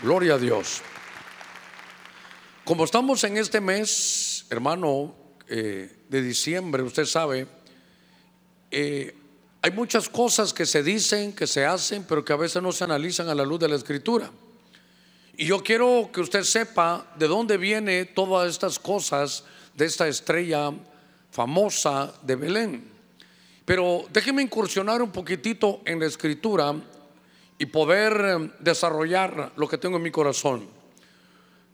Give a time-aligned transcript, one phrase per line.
[0.00, 0.80] Gloria a Dios.
[2.64, 5.12] Como estamos en este mes, hermano,
[5.48, 7.48] eh, de diciembre, usted sabe,
[8.70, 9.16] eh,
[9.60, 12.84] hay muchas cosas que se dicen, que se hacen, pero que a veces no se
[12.84, 14.30] analizan a la luz de la escritura.
[15.36, 19.42] Y yo quiero que usted sepa de dónde viene todas estas cosas
[19.74, 20.70] de esta estrella
[21.32, 22.88] famosa de Belén.
[23.64, 26.72] Pero déjeme incursionar un poquitito en la escritura
[27.58, 30.68] y poder eh, desarrollar lo que tengo en mi corazón.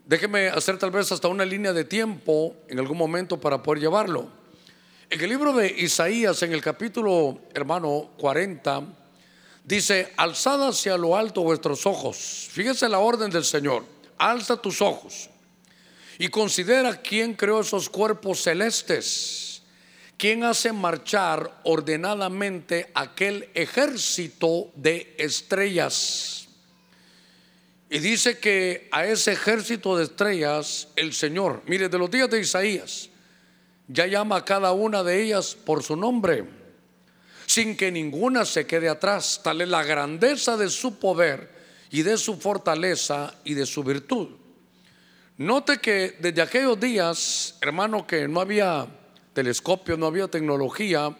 [0.07, 4.29] Déjeme hacer tal vez hasta una línea de tiempo en algún momento para poder llevarlo.
[5.09, 8.83] En el libro de Isaías, en el capítulo, hermano, 40,
[9.65, 12.49] dice, alzad hacia lo alto vuestros ojos.
[12.51, 13.85] Fíjese la orden del Señor,
[14.19, 15.31] alza tus ojos
[16.19, 19.54] y considera quién creó esos cuerpos celestes,
[20.17, 26.49] quién hace marchar ordenadamente aquel ejército de estrellas.
[27.91, 32.41] Y dice que a ese ejército de estrellas el Señor, mire, de los días de
[32.41, 33.11] Isaías,
[33.87, 36.45] ya llama a cada una de ellas por su nombre,
[37.47, 39.41] sin que ninguna se quede atrás.
[39.45, 41.53] Tal es la grandeza de su poder
[41.91, 44.29] y de su fortaleza y de su virtud.
[45.37, 48.87] Note que desde aquellos días, hermano, que no había
[49.35, 51.15] telescopio, no había tecnología,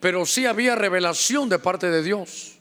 [0.00, 2.56] pero sí había revelación de parte de Dios.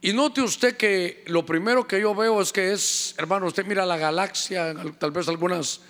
[0.00, 3.86] Y note usted que lo primero que yo veo es que es, hermano, usted mira
[3.86, 5.80] la galaxia, tal vez algunas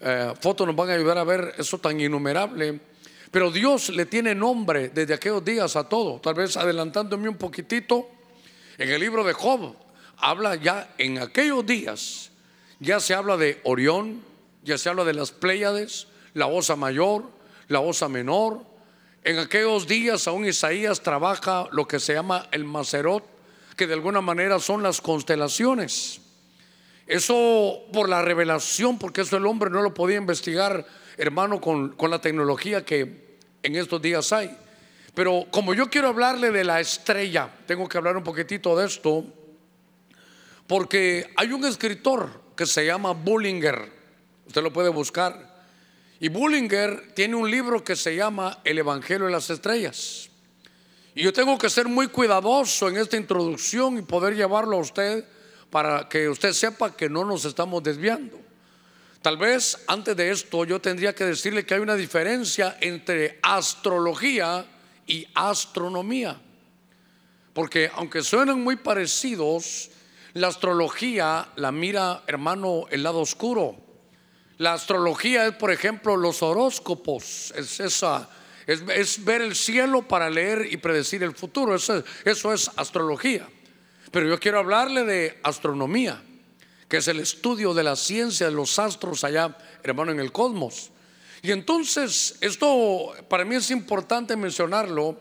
[0.00, 2.80] eh, fotos nos van a ayudar a ver eso tan innumerable.
[3.30, 6.20] Pero Dios le tiene nombre desde aquellos días a todo.
[6.20, 8.08] Tal vez adelantándome un poquitito,
[8.76, 9.76] en el libro de Job
[10.16, 12.30] habla ya en aquellos días,
[12.80, 14.20] ya se habla de Orión,
[14.64, 17.24] ya se habla de las Pléyades, la Osa Mayor,
[17.70, 18.60] la Osa Menor.
[19.22, 23.24] En aquellos días aún Isaías trabaja lo que se llama el Macerot,
[23.76, 26.20] que de alguna manera son las constelaciones.
[27.06, 30.84] Eso por la revelación, porque eso el hombre no lo podía investigar,
[31.16, 34.56] hermano, con, la tecnología que en estos días hay.
[35.14, 39.24] Pero como yo quiero hablarle de la estrella, tengo que hablar un poquitito de esto,
[40.66, 43.92] porque hay un escritor que se llama Bullinger,
[44.46, 45.49] usted lo puede buscar,
[46.20, 50.28] y Bullinger tiene un libro que se llama El Evangelio de las Estrellas.
[51.14, 55.24] Y yo tengo que ser muy cuidadoso en esta introducción y poder llevarlo a usted
[55.70, 58.38] para que usted sepa que no nos estamos desviando.
[59.22, 64.66] Tal vez antes de esto yo tendría que decirle que hay una diferencia entre astrología
[65.06, 66.38] y astronomía.
[67.54, 69.90] Porque aunque suenan muy parecidos,
[70.34, 73.89] la astrología la mira, hermano, el lado oscuro.
[74.60, 77.50] La astrología es, por ejemplo, los horóscopos.
[77.56, 78.28] Es esa,
[78.66, 81.74] es, ver el cielo para leer y predecir el futuro.
[81.74, 83.48] eso es astrología.
[84.10, 86.22] Pero yo quiero hablarle de astronomía,
[86.90, 90.90] que es el estudio de la ciencia de los astros allá, hermano, en el cosmos.
[91.40, 95.18] Y entonces, esto para mí es importante mencionarlo,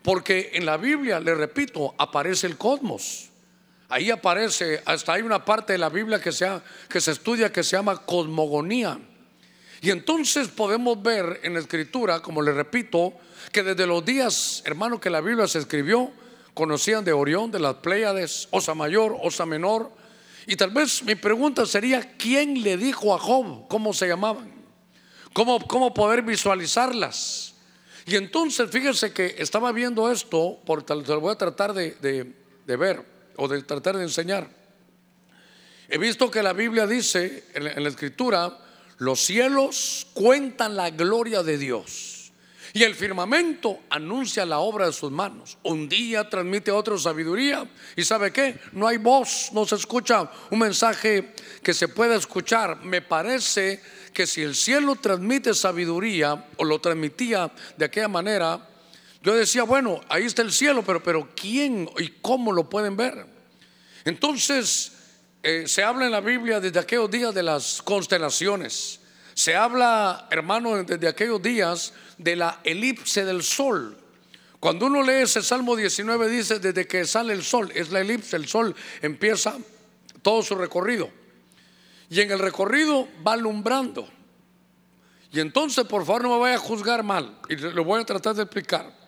[0.00, 3.29] porque en la Biblia, le repito, aparece el cosmos.
[3.90, 6.48] Ahí aparece, hasta hay una parte de la Biblia que se,
[6.88, 8.98] que se estudia que se llama cosmogonía.
[9.82, 13.14] Y entonces podemos ver en la escritura, como le repito,
[13.50, 16.12] que desde los días, hermano, que la Biblia se escribió,
[16.54, 19.90] conocían de Orión, de las Pléyades, Osa Mayor, Osa Menor.
[20.46, 24.52] Y tal vez mi pregunta sería, ¿quién le dijo a Job cómo se llamaban?
[25.32, 27.54] ¿Cómo, cómo poder visualizarlas?
[28.06, 32.76] Y entonces fíjese que estaba viendo esto, por tal, lo voy a tratar de, de,
[32.76, 33.04] ver
[33.40, 34.48] o de tratar de enseñar.
[35.88, 38.58] He visto que la Biblia dice en la escritura,
[38.98, 42.32] los cielos cuentan la gloria de Dios
[42.72, 45.58] y el firmamento anuncia la obra de sus manos.
[45.62, 47.66] Un día transmite a otro sabiduría.
[47.96, 48.60] ¿Y sabe qué?
[48.72, 52.84] No hay voz, no se escucha un mensaje que se pueda escuchar.
[52.84, 58.69] Me parece que si el cielo transmite sabiduría o lo transmitía de aquella manera,
[59.22, 63.26] yo decía, bueno, ahí está el cielo, pero, pero ¿quién y cómo lo pueden ver?
[64.04, 64.92] Entonces,
[65.42, 69.00] eh, se habla en la Biblia desde aquellos días de las constelaciones.
[69.34, 73.96] Se habla, hermano, desde aquellos días de la elipse del sol.
[74.58, 78.36] Cuando uno lee ese Salmo 19 dice, desde que sale el sol, es la elipse,
[78.36, 79.56] el sol empieza
[80.22, 81.10] todo su recorrido.
[82.10, 84.08] Y en el recorrido va alumbrando.
[85.32, 87.38] Y entonces, por favor, no me vaya a juzgar mal.
[87.48, 88.99] Y lo voy a tratar de explicar.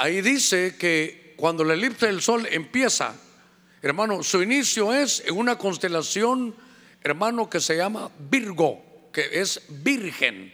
[0.00, 3.14] Ahí dice que cuando la elipse del sol empieza,
[3.82, 6.54] hermano, su inicio es en una constelación
[7.02, 8.80] hermano, que se llama Virgo,
[9.12, 10.52] que es virgen.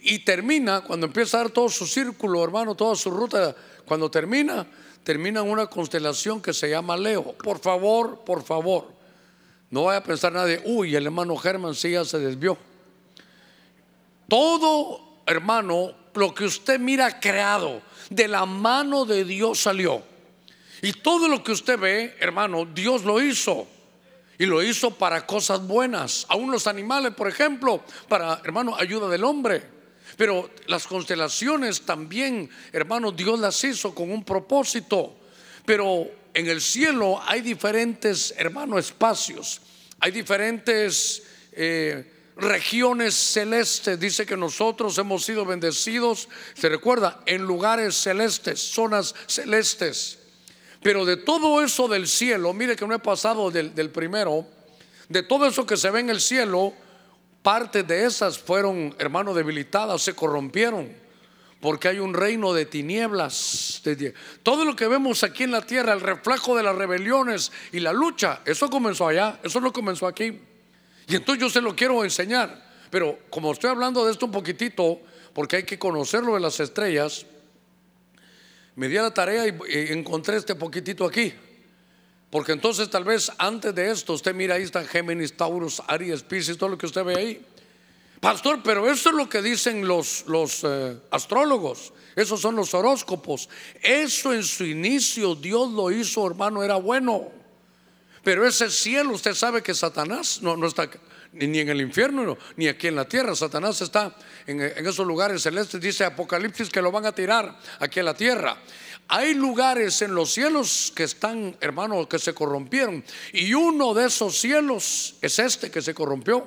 [0.00, 3.56] Y termina, cuando empieza a dar todo su círculo, hermano, toda su ruta,
[3.86, 4.66] cuando termina,
[5.04, 7.32] termina en una constelación que se llama Leo.
[7.32, 8.92] Por favor, por favor,
[9.70, 12.58] no vaya a pensar nadie, uy, el hermano Germán sí ya se desvió.
[14.28, 20.02] Todo, hermano, lo que usted mira creado, de la mano de Dios salió.
[20.82, 23.68] Y todo lo que usted ve, hermano, Dios lo hizo.
[24.38, 26.26] Y lo hizo para cosas buenas.
[26.28, 29.62] Aún los animales, por ejemplo, para, hermano, ayuda del hombre.
[30.16, 35.14] Pero las constelaciones también, hermano, Dios las hizo con un propósito.
[35.64, 39.60] Pero en el cielo hay diferentes, hermano, espacios.
[40.00, 41.22] Hay diferentes
[41.52, 42.10] eh,
[42.42, 43.98] regiones celestes.
[43.98, 50.18] Dice que nosotros hemos sido bendecidos, se recuerda, en lugares celestes, zonas celestes.
[50.82, 54.46] Pero de todo eso del cielo, mire que no he pasado del, del primero,
[55.08, 56.74] de todo eso que se ve en el cielo,
[57.42, 60.92] parte de esas fueron, hermano, debilitadas, se corrompieron,
[61.60, 63.82] porque hay un reino de tinieblas.
[64.42, 67.92] Todo lo que vemos aquí en la tierra, el reflejo de las rebeliones y la
[67.92, 70.40] lucha, eso comenzó allá, eso no comenzó aquí.
[71.12, 74.98] Y entonces yo se lo quiero enseñar, pero como estoy hablando de esto un poquitito,
[75.34, 77.26] porque hay que conocerlo de las estrellas,
[78.76, 81.34] me di a la tarea y encontré este poquitito aquí.
[82.30, 86.56] Porque entonces tal vez antes de esto usted mira ahí están Géminis, Taurus, Aries, Pisces,
[86.56, 87.46] todo lo que usted ve ahí.
[88.18, 91.92] Pastor, pero eso es lo que dicen los, los eh, astrólogos.
[92.16, 93.50] Esos son los horóscopos.
[93.82, 97.41] Eso en su inicio Dios lo hizo, hermano, era bueno.
[98.22, 100.88] Pero ese cielo, usted sabe que Satanás no, no está
[101.32, 103.34] ni en el infierno, ni aquí en la tierra.
[103.34, 104.14] Satanás está
[104.46, 108.58] en, esos lugares celestes, dice Apocalipsis, que lo van a tirar aquí a la tierra.
[109.08, 113.04] Hay lugares en los cielos que están, hermanos, que se corrompieron.
[113.32, 116.46] Y uno de esos cielos es este que se corrompió.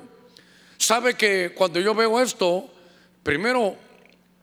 [0.78, 2.70] Sabe que cuando yo veo esto,
[3.22, 3.76] primero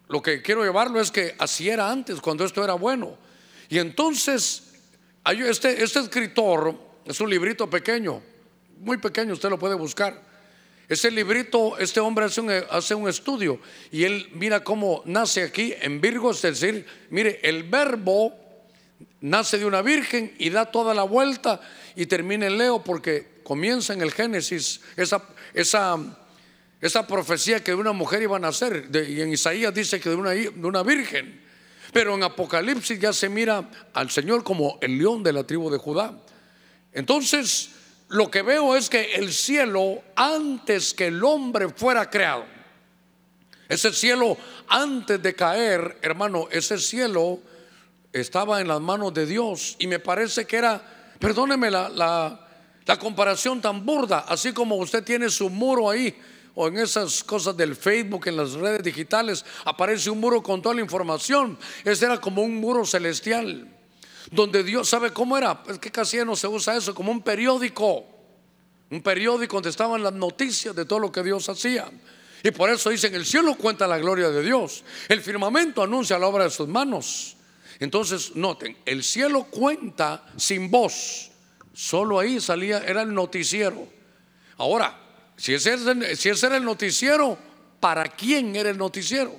[0.10, 3.18] lo que quiero llevarlo es que así era antes, cuando esto era bueno.
[3.70, 4.64] Y entonces,
[5.26, 8.22] este, este escritor, es un librito pequeño,
[8.80, 10.34] muy pequeño, usted lo puede buscar
[10.90, 13.60] ese librito, este hombre hace un, hace un, estudio
[13.92, 18.34] y él mira cómo nace aquí en Virgo, es decir, mire, el verbo
[19.22, 21.62] nace de una virgen y da toda la vuelta
[21.96, 25.24] y termina en Leo porque comienza en el Génesis esa,
[25.54, 25.98] esa,
[26.82, 30.16] esa profecía que de una mujer iba a nacer y en Isaías dice que de
[30.16, 31.42] una, de una virgen.
[31.94, 35.78] Pero en Apocalipsis ya se mira al Señor como el león de la tribu de
[35.78, 36.18] Judá.
[36.94, 37.70] Entonces,
[38.10, 42.46] lo que veo es que el cielo, antes que el hombre fuera creado,
[43.68, 44.38] ese cielo
[44.68, 47.40] antes de caer, hermano, ese cielo
[48.12, 50.82] estaba en las manos de Dios y me parece que era,
[51.18, 56.16] perdóneme la, la, comparación tan burda, así como usted tiene su muro ahí
[56.54, 60.76] o en esas cosas del Facebook, en las redes digitales, aparece un muro con toda
[60.76, 61.58] la información.
[61.84, 63.68] Ese era como un muro celestial
[64.32, 65.64] donde Dios sabe cómo era.
[65.68, 68.06] Es que casi no se usa eso, como un periódico.
[68.90, 71.90] Un periódico donde estaban las noticias de todo lo que Dios hacía.
[72.44, 74.84] Y por eso dicen, el cielo cuenta la gloria de Dios.
[75.08, 77.38] El firmamento anuncia la obra de sus manos.
[77.80, 81.32] Entonces, noten, el cielo cuenta sin voz.
[81.74, 83.88] Solo ahí salía, era el noticiero.
[84.58, 85.00] Ahora,
[85.38, 87.38] si ese, si ese era el noticiero,
[87.80, 89.36] ¿para quién era el noticiero?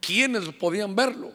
[0.00, 1.32] ¿Quiénes podían verlo?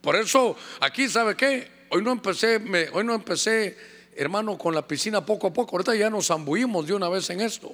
[0.00, 1.81] Por eso, aquí, ¿sabe qué?
[1.94, 2.58] Hoy no empecé,
[2.94, 3.76] hoy no empecé,
[4.16, 5.76] hermano, con la piscina poco a poco.
[5.76, 7.70] Ahorita ya nos zambuimos de una vez en esto.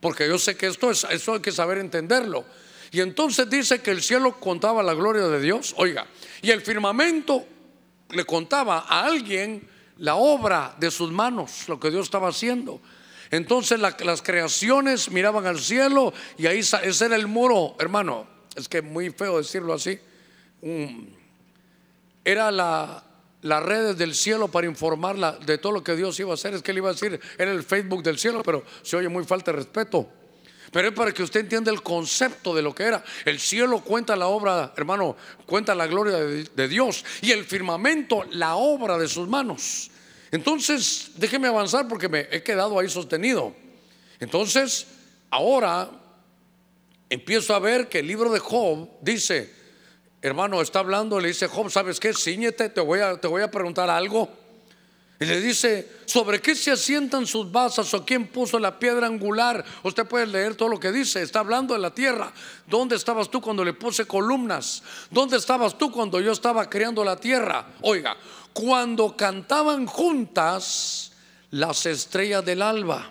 [0.00, 2.44] Porque yo sé que esto es, eso hay que saber entenderlo.
[2.92, 5.74] Y entonces dice que el cielo contaba la gloria de Dios.
[5.78, 6.06] Oiga,
[6.42, 7.46] y el firmamento
[8.10, 9.66] le contaba a alguien
[9.96, 12.82] la obra de sus manos, lo que Dios estaba haciendo.
[13.30, 18.26] Entonces las creaciones miraban al cielo y ahí ese era el muro, hermano.
[18.56, 19.98] Es que muy feo decirlo así.
[22.26, 23.02] era la,
[23.44, 26.54] las redes del cielo para informarla de todo lo que Dios iba a hacer.
[26.54, 29.24] Es que le iba a decir, era el Facebook del cielo, pero se oye muy
[29.24, 30.08] falta de respeto.
[30.72, 33.04] Pero es para que usted entienda el concepto de lo que era.
[33.26, 37.04] El cielo cuenta la obra, hermano, cuenta la gloria de, de Dios.
[37.20, 39.90] Y el firmamento, la obra de sus manos.
[40.30, 43.54] Entonces, déjeme avanzar porque me he quedado ahí sostenido.
[44.20, 44.86] Entonces,
[45.28, 45.90] ahora
[47.10, 49.52] empiezo a ver que el libro de Job dice,
[50.28, 52.14] hermano, está hablando, le dice, Job, ¿sabes qué?
[52.14, 54.30] Cíñete, te voy a, te voy a preguntar algo.
[55.20, 59.62] Y le dice, ¿sobre qué se asientan sus basas o quién puso la piedra angular?
[59.82, 62.32] Usted puede leer todo lo que dice, está hablando de la tierra.
[62.66, 64.82] ¿Dónde estabas tú cuando le puse columnas?
[65.10, 67.66] ¿Dónde estabas tú cuando yo estaba creando la tierra?
[67.82, 68.16] Oiga,
[68.54, 71.12] cuando cantaban juntas
[71.50, 73.10] las estrellas del alba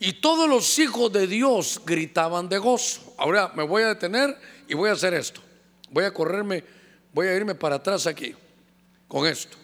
[0.00, 3.14] y todos los hijos de Dios gritaban de gozo.
[3.18, 4.34] Ahora me voy a detener
[4.66, 5.42] y voy a hacer esto.
[5.90, 6.64] Voy a correrme,
[7.12, 8.34] voy a irme para atrás aquí
[9.06, 9.56] con esto.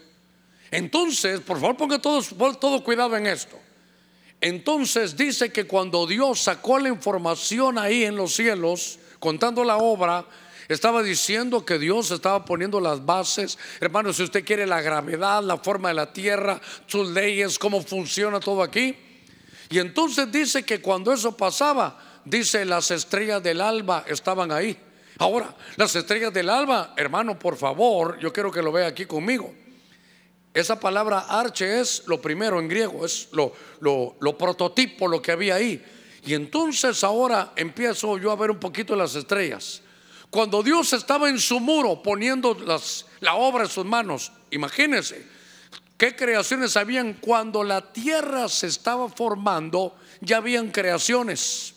[0.71, 3.57] Entonces, por favor, ponga todo, cuidado en esto.
[4.41, 10.25] Entonces dice que cuando Dios sacó la información ahí en los cielos, contando la obra,
[10.67, 13.57] estaba diciendo que Dios estaba poniendo las bases.
[13.79, 18.39] Hermano, si usted quiere la gravedad, la forma de la tierra, sus leyes, cómo funciona
[18.39, 18.95] todo aquí.
[19.69, 24.77] Y entonces dice que cuando eso pasaba, dice las estrellas del alba estaban ahí.
[25.17, 29.53] Ahora, las estrellas del alba, hermano, por favor, yo quiero que lo vea aquí conmigo.
[30.53, 35.31] Esa palabra arche es lo primero en griego, es lo, lo, lo prototipo, lo que
[35.31, 35.83] había ahí.
[36.25, 39.81] Y entonces ahora empiezo yo a ver un poquito las estrellas.
[40.29, 45.25] Cuando Dios estaba en su muro poniendo las, la obra en sus manos, imagínense
[45.97, 47.13] qué creaciones habían.
[47.13, 51.74] Cuando la tierra se estaba formando, ya habían creaciones,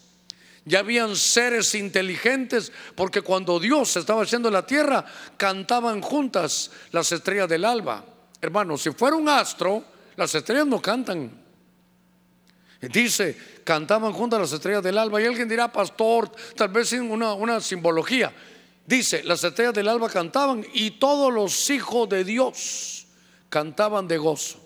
[0.69, 5.05] ya habían seres inteligentes, porque cuando Dios estaba haciendo la tierra,
[5.37, 8.05] cantaban juntas las estrellas del alba.
[8.41, 9.83] Hermano, si fuera un astro,
[10.17, 11.31] las estrellas no cantan.
[12.81, 15.21] Dice, cantaban juntas las estrellas del alba.
[15.21, 18.33] Y alguien dirá, pastor, tal vez sin una, una simbología.
[18.87, 23.07] Dice, las estrellas del alba cantaban y todos los hijos de Dios
[23.49, 24.61] cantaban de gozo.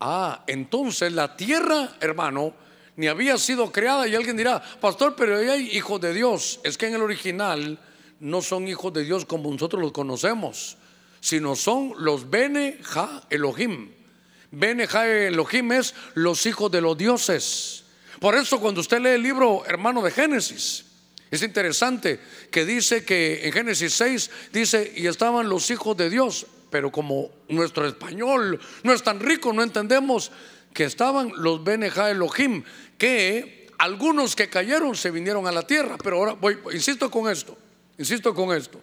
[0.00, 2.54] Ah, entonces la tierra, hermano,
[3.00, 4.06] ni había sido creada.
[4.06, 6.60] Y alguien dirá, pastor, pero ahí hay hijos de Dios.
[6.62, 7.78] Es que en el original
[8.20, 10.76] no son hijos de Dios como nosotros los conocemos,
[11.18, 13.90] sino son los Bene Ha Elohim.
[14.50, 17.84] Bene Elohim es los hijos de los dioses.
[18.20, 20.84] Por eso cuando usted lee el libro hermano de Génesis,
[21.30, 26.46] es interesante que dice que en Génesis 6 dice, y estaban los hijos de Dios,
[26.68, 30.30] pero como nuestro español no es tan rico, no entendemos
[30.72, 32.62] que estaban los Bene Elohim,
[32.96, 37.56] que algunos que cayeron se vinieron a la tierra, pero ahora voy, insisto con esto,
[37.98, 38.80] insisto con esto.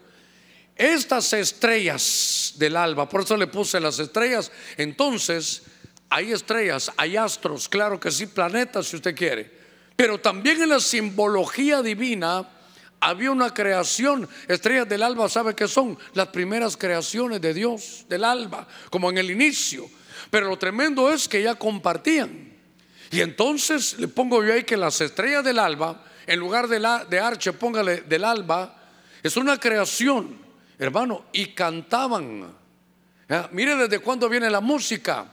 [0.76, 5.64] Estas estrellas del alba, por eso le puse las estrellas, entonces
[6.10, 9.52] hay estrellas, hay astros, claro que sí, planetas si usted quiere,
[9.96, 12.48] pero también en la simbología divina
[13.00, 14.28] había una creación.
[14.48, 15.98] Estrellas del alba, ¿sabe qué son?
[16.14, 19.90] Las primeras creaciones de Dios, del alba, como en el inicio.
[20.30, 22.54] Pero lo tremendo es que ya compartían.
[23.12, 27.06] Y entonces le pongo yo ahí que las estrellas del alba, en lugar de, la,
[27.06, 28.76] de arche, póngale del alba,
[29.24, 32.56] es una creación hermano, y cantaban.
[33.52, 35.26] Mire desde cuándo viene la música.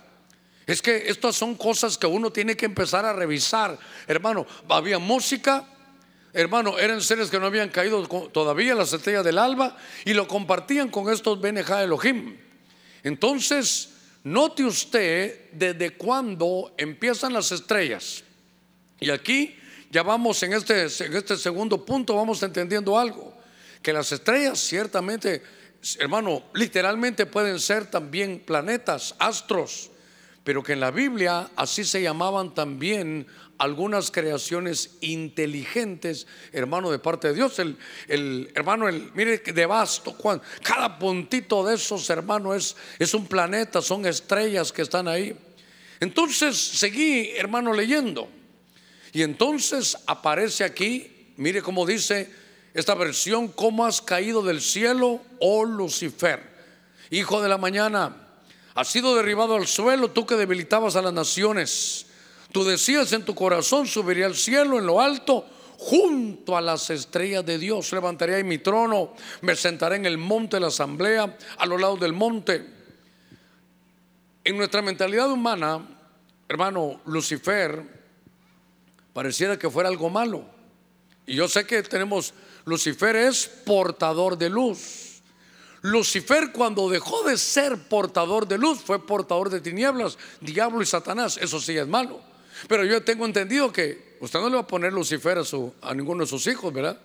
[0.67, 3.79] Es que estas son cosas que uno tiene que empezar a revisar.
[4.07, 5.67] Hermano, había música,
[6.33, 10.89] hermano, eran seres que no habían caído todavía las estrellas del alba y lo compartían
[10.89, 12.39] con estos Beneja Elohim.
[13.03, 13.91] Entonces,
[14.25, 18.25] note usted desde cuándo empiezan las estrellas.
[18.99, 19.57] Y aquí
[19.91, 23.35] ya vamos en este, en este segundo punto, vamos entendiendo algo
[23.81, 25.43] que las estrellas ciertamente,
[25.99, 29.91] hermano, literalmente pueden ser también planetas, astros,
[30.45, 37.29] pero que en la Biblia así se llamaban también algunas creaciones inteligentes, hermano, de parte
[37.29, 37.59] de Dios.
[37.59, 43.15] El, el hermano, el, mire de vasto, Juan, cada puntito de esos, hermano, es, es
[43.15, 45.35] un planeta, son estrellas que están ahí.
[46.01, 48.29] Entonces seguí, hermano, leyendo.
[49.13, 52.31] Y entonces aparece aquí, mire cómo dice
[52.75, 56.43] esta versión, ¿cómo has caído del cielo, oh Lucifer,
[57.11, 58.24] hijo de la mañana?
[58.75, 62.07] Has sido derribado al suelo, tú que debilitabas a las naciones.
[62.51, 65.47] Tú decías en tu corazón, subiría al cielo en lo alto,
[65.79, 67.93] junto a las estrellas de Dios.
[67.93, 72.01] Levantaré ahí mi trono, me sentaré en el monte de la asamblea, a los lados
[72.01, 72.65] del monte.
[74.43, 75.87] En nuestra mentalidad humana,
[76.49, 77.83] hermano, Lucifer
[79.13, 80.45] pareciera que fuera algo malo.
[81.27, 85.14] Y yo sé que tenemos Lucifer es portador de luz.
[85.85, 91.37] Lucifer cuando dejó de ser portador de luz fue portador de tinieblas, diablo y Satanás.
[91.37, 92.23] Eso sí es malo.
[92.69, 95.39] Pero yo tengo entendido que usted no le va a poner Lucifer
[95.83, 96.99] a, ninguno de sus hijos, ¿verdad?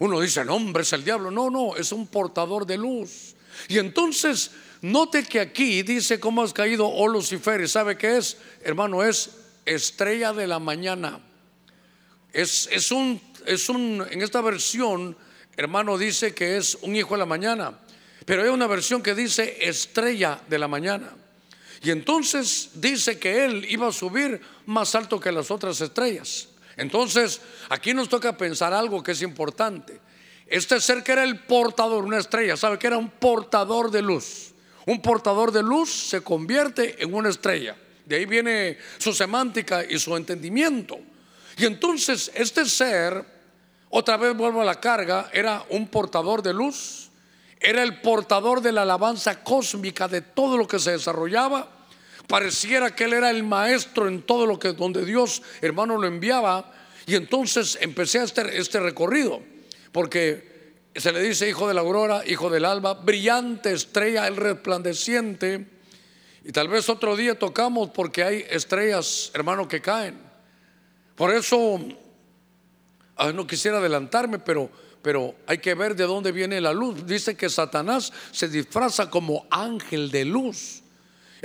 [0.00, 1.30] Uno dice, no, hombre, es el diablo.
[1.30, 3.36] No, no, es un portador de luz.
[3.68, 4.50] Y entonces,
[4.82, 7.60] note que aquí dice cómo has caído, oh Lucifer.
[7.60, 8.36] ¿Y sabe qué es?
[8.64, 9.30] Hermano, es
[9.64, 11.20] estrella de la mañana.
[12.32, 15.16] Es, es un es un, en esta versión,
[15.56, 17.78] hermano, dice que es un hijo de la mañana,
[18.24, 21.14] pero hay una versión que dice estrella de la mañana.
[21.82, 26.48] Y entonces dice que él iba a subir más alto que las otras estrellas.
[26.76, 30.00] Entonces, aquí nos toca pensar algo que es importante.
[30.46, 34.52] Este ser que era el portador, una estrella, sabe que era un portador de luz.
[34.86, 37.76] Un portador de luz se convierte en una estrella.
[38.04, 40.98] De ahí viene su semántica y su entendimiento.
[41.56, 43.35] Y entonces este ser
[43.90, 47.10] otra vez vuelvo a la carga, era un portador de luz,
[47.60, 51.68] era el portador de la alabanza cósmica de todo lo que se desarrollaba.
[52.26, 56.72] Pareciera que él era el maestro en todo lo que donde Dios, hermano, lo enviaba.
[57.06, 59.40] Y entonces empecé este, este recorrido,
[59.92, 65.66] porque se le dice hijo de la aurora, hijo del alba, brillante estrella, el resplandeciente.
[66.44, 70.18] Y tal vez otro día tocamos porque hay estrellas, hermano, que caen.
[71.14, 71.80] Por eso,
[73.16, 74.70] ah, no quisiera adelantarme, pero
[75.06, 77.06] pero hay que ver de dónde viene la luz.
[77.06, 80.82] Dice que Satanás se disfraza como ángel de luz.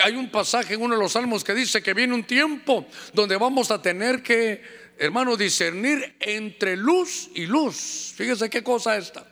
[0.04, 3.38] Hay un pasaje en uno de los salmos que dice que viene un tiempo donde
[3.38, 4.64] vamos a tener que,
[4.98, 8.14] hermano, discernir entre luz y luz.
[8.16, 9.28] Fíjese qué cosa esta.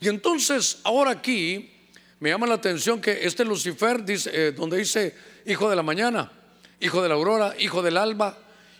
[0.00, 1.70] Y entonces, ahora aquí
[2.18, 5.14] me llama la atención que este Lucifer, dice, eh, donde dice
[5.46, 6.32] hijo de la mañana,
[6.80, 8.36] hijo de la aurora, hijo del alba.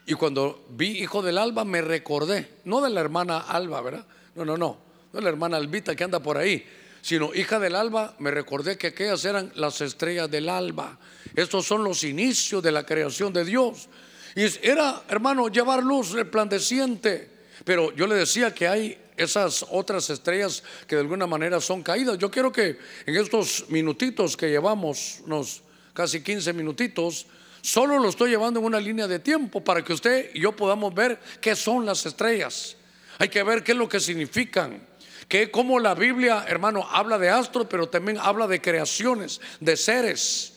[0.08, 4.06] Y cuando vi hijo del alba me recordé, no de la hermana Alba, ¿verdad?
[4.34, 6.64] No, no, no no la hermana Albita que anda por ahí,
[7.00, 10.98] sino hija del alba, me recordé que aquellas eran las estrellas del alba.
[11.34, 13.88] Estos son los inicios de la creación de Dios.
[14.34, 17.30] Y era, hermano, llevar luz resplandeciente.
[17.64, 22.18] Pero yo le decía que hay esas otras estrellas que de alguna manera son caídas.
[22.18, 25.62] Yo quiero que en estos minutitos que llevamos, unos
[25.92, 27.26] casi 15 minutitos,
[27.68, 30.94] solo lo estoy llevando en una línea de tiempo para que usted y yo podamos
[30.94, 32.76] ver qué son las estrellas.
[33.18, 34.80] Hay que ver qué es lo que significan
[35.28, 40.54] que como la Biblia, hermano, habla de astros, pero también habla de creaciones, de seres,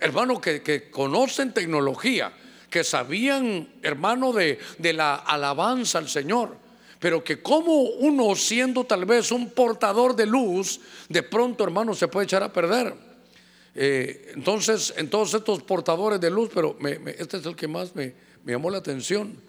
[0.00, 2.32] hermano, que, conocen tecnología,
[2.68, 6.58] que sabían, hermano, de, de la alabanza al Señor
[6.98, 12.08] pero que como uno siendo tal vez un portador de luz, de pronto hermano se
[12.08, 12.94] puede echar a perder.
[13.74, 16.76] Eh, entonces, en todos estos portadores de luz, pero
[17.18, 19.40] este es el que más me, me, llamó la atención,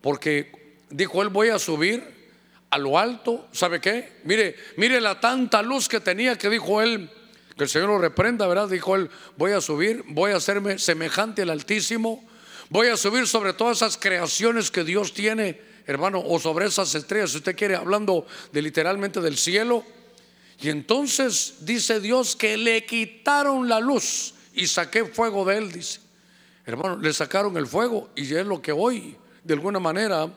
[0.00, 2.02] porque dijo él voy a subir
[2.70, 4.12] a lo alto, ¿sabe qué?
[4.24, 7.10] Mire, mire la tanta luz que tenía que dijo él,
[7.56, 8.68] que el Señor lo reprenda, ¿verdad?
[8.68, 12.26] Dijo él, voy a subir, voy a hacerme semejante al Altísimo,
[12.70, 17.30] voy a subir sobre todas esas creaciones que Dios tiene, hermano, o sobre esas estrellas,
[17.30, 19.84] si usted quiere, hablando de literalmente del cielo.
[20.60, 26.00] Y entonces dice Dios que le quitaron la luz y saqué fuego de él, dice.
[26.66, 30.28] Hermano, le sacaron el fuego y es lo que hoy, de alguna manera,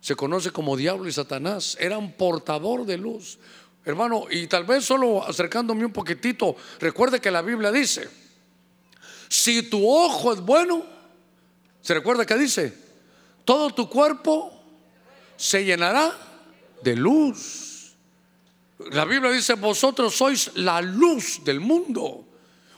[0.00, 3.38] se conoce como diablo y Satanás, era un portador de luz.
[3.84, 8.08] Hermano, y tal vez solo acercándome un poquitito, recuerde que la Biblia dice,
[9.28, 10.84] si tu ojo es bueno,
[11.80, 12.74] ¿se recuerda que dice?
[13.44, 14.52] Todo tu cuerpo
[15.36, 16.12] se llenará
[16.82, 17.69] de luz.
[18.88, 22.24] La Biblia dice, vosotros sois la luz del mundo.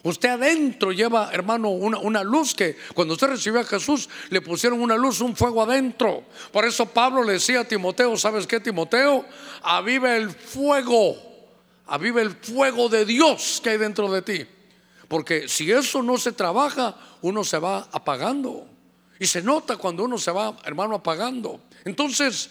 [0.02, 4.96] Usted adentro lleva, hermano, una, luz que cuando usted recibió a Jesús le pusieron una
[4.96, 6.24] luz, un fuego adentro.
[6.50, 9.24] Por eso Pablo le decía a Timoteo, ¿sabes qué, Timoteo?
[9.62, 11.16] Aviva el fuego,
[11.86, 14.46] aviva el fuego de Dios que hay dentro de ti.
[15.06, 18.66] Porque si eso no se trabaja, uno se va apagando.
[19.20, 21.60] Y se nota cuando uno se va, hermano, apagando.
[21.84, 22.50] Entonces,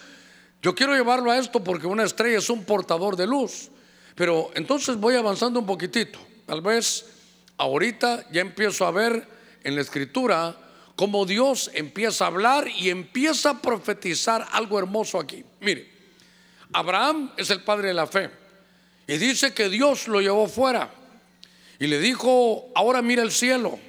[0.61, 3.69] yo quiero llevarlo a esto porque una estrella es un portador de luz.
[4.15, 6.19] Pero entonces voy avanzando un poquitito.
[6.45, 7.05] Tal vez
[7.57, 9.27] ahorita ya empiezo a ver
[9.63, 10.55] en la escritura
[10.95, 15.43] cómo Dios empieza a hablar y empieza a profetizar algo hermoso aquí.
[15.59, 15.89] Mire,
[16.73, 18.29] Abraham es el padre de la fe
[19.07, 20.93] y dice que Dios lo llevó fuera
[21.79, 23.79] y le dijo, ahora mira el cielo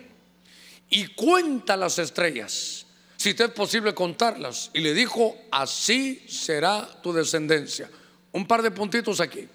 [0.89, 2.87] y cuenta las estrellas,
[3.23, 4.71] si te es posible contarlas.
[4.75, 7.89] Y le dijo, así será tu descendencia.
[8.33, 9.49] Un par de puntitos aquí,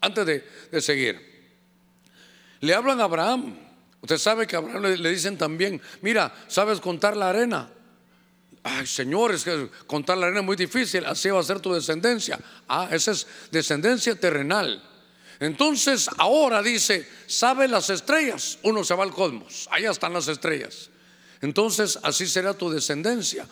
[0.00, 1.34] antes de, de seguir.
[2.58, 3.56] Le hablan a Abraham.
[4.00, 7.70] Usted sabe que a Abraham le, dicen también, mira, ¿sabes contar la arena?
[8.64, 12.40] Ay, señores, que contar la arena es muy difícil, así va a ser tu descendencia.
[12.66, 14.82] Ah, esa es descendencia terrenal.
[15.38, 18.58] Entonces ahora dice, ¿sabe las estrellas?
[18.64, 20.90] Uno se va al cosmos, allá están las estrellas.
[21.44, 23.46] Entonces así será tu descendencia.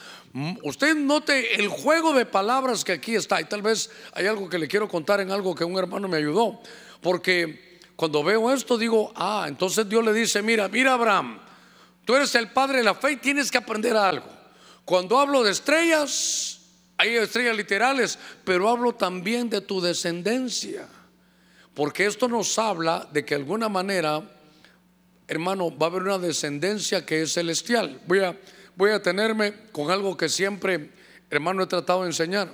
[0.63, 3.39] Usted note el juego de palabras que aquí está.
[3.39, 6.17] Y tal vez hay algo que le quiero contar en algo que un hermano me
[6.17, 6.59] ayudó.
[7.03, 11.39] Porque cuando veo esto digo, ah, entonces Dios le dice, mira, mira Abraham,
[12.07, 14.27] tú eres el padre de la fe y tienes que aprender algo.
[14.87, 16.63] Cuando hablo de estrellas,
[16.97, 20.89] hay estrellas literales, pero hablo también de tu descendencia.
[21.75, 24.23] Porque esto nos habla de que de alguna manera,
[25.33, 28.01] hermano, va a haber una descendencia que es celestial.
[28.07, 28.39] Voy a,
[28.77, 30.91] voy a tenerme con algo que siempre,
[31.31, 32.53] hermano, he tratado de enseñar.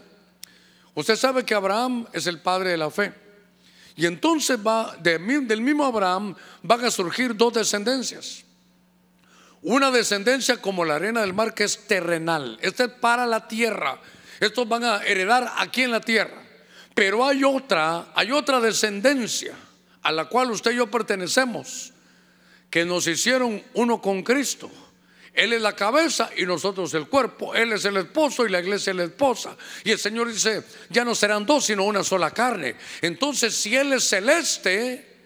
[0.95, 3.13] Usted sabe que Abraham es el padre de la fe.
[3.97, 8.45] Y entonces va, del mismo Abraham van a surgir dos descendencias.
[9.61, 12.59] Una descendencia como la arena del mar que es terrenal.
[12.63, 14.01] Esta es para la tierra.
[14.39, 16.45] Estos van a heredar aquí en la tierra.
[16.95, 19.55] Pero hay otra, hay otra descendencia
[20.03, 21.93] a la cual usted y yo pertenecemos,
[22.71, 24.71] que nos hicieron uno con Cristo.
[25.33, 27.55] Él es la cabeza y nosotros el cuerpo.
[27.55, 29.57] Él es el esposo y la iglesia es la esposa.
[29.85, 32.75] Y el Señor dice, ya no serán dos, sino una sola carne.
[33.03, 35.17] Entonces, si Él es celeste,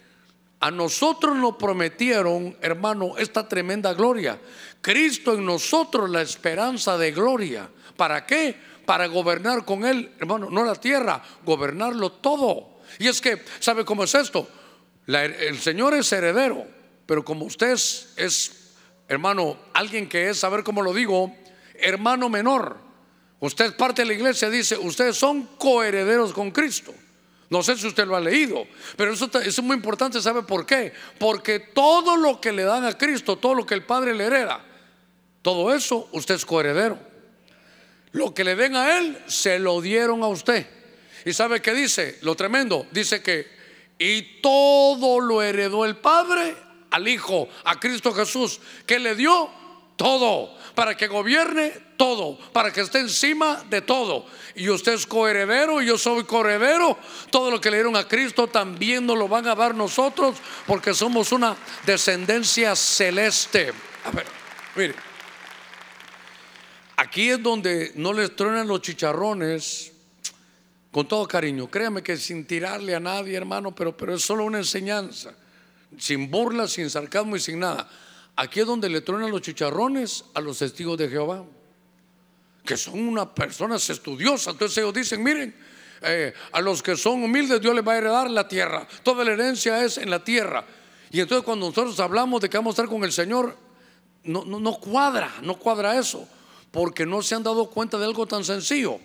[0.59, 4.39] a nosotros nos prometieron, hermano, esta tremenda gloria.
[4.81, 7.67] Cristo en nosotros la esperanza de gloria.
[7.97, 8.55] ¿Para qué?
[8.85, 12.81] Para gobernar con Él, hermano, no la tierra, gobernarlo todo.
[12.99, 14.47] Y es que, ¿sabe cómo es esto?
[15.07, 16.65] el Señor es heredero,
[17.05, 18.73] pero como usted es,
[19.07, 21.35] hermano, alguien que es, a ver cómo lo digo,
[21.75, 22.77] hermano menor,
[23.39, 26.93] usted es parte de la iglesia, dice, ustedes son coherederos con Cristo.
[27.49, 28.65] No sé si usted lo ha leído,
[28.97, 30.91] pero eso, es muy importante, ¿sabe por qué?
[31.19, 34.65] Porque todo lo que le dan a Cristo, todo lo que el Padre le hereda,
[35.41, 36.97] todo eso usted es coheredero.
[38.11, 40.67] Lo que le den a Él, se lo dieron a usted.
[41.25, 42.17] ¿Y sabe qué dice?
[42.21, 43.47] Lo tremendo, dice que
[43.99, 46.55] y todo lo heredó el Padre
[46.93, 49.49] al Hijo, a Cristo Jesús, que le dio
[49.95, 54.27] todo, para que gobierne todo, para que esté encima de todo.
[54.53, 56.95] Y usted es coheredero, y yo soy coheredero.
[57.31, 60.93] Todo lo que le dieron a Cristo también nos lo van a dar nosotros, porque
[60.93, 63.73] somos una descendencia celeste.
[64.05, 64.27] A ver,
[64.75, 64.93] mire,
[66.95, 69.93] aquí es donde no les truenan los chicharrones
[70.91, 71.71] con todo cariño.
[71.71, 75.33] Créame que sin tirarle a nadie, hermano, pero, pero es solo una enseñanza.
[75.97, 77.89] Sin burla, sin sarcasmo y sin nada.
[78.35, 81.45] Aquí es donde le truenan los chicharrones a los testigos de Jehová,
[82.65, 84.53] que son unas personas estudiosas.
[84.53, 85.55] Entonces ellos dicen, miren,
[86.01, 88.87] eh, a los que son humildes Dios les va a heredar la tierra.
[89.03, 90.65] Toda la herencia es en la tierra.
[91.11, 93.55] Y entonces cuando nosotros hablamos de que vamos a estar con el Señor,
[94.23, 96.27] no, no, no cuadra, no cuadra eso,
[96.71, 98.99] porque no se han dado cuenta de algo tan sencillo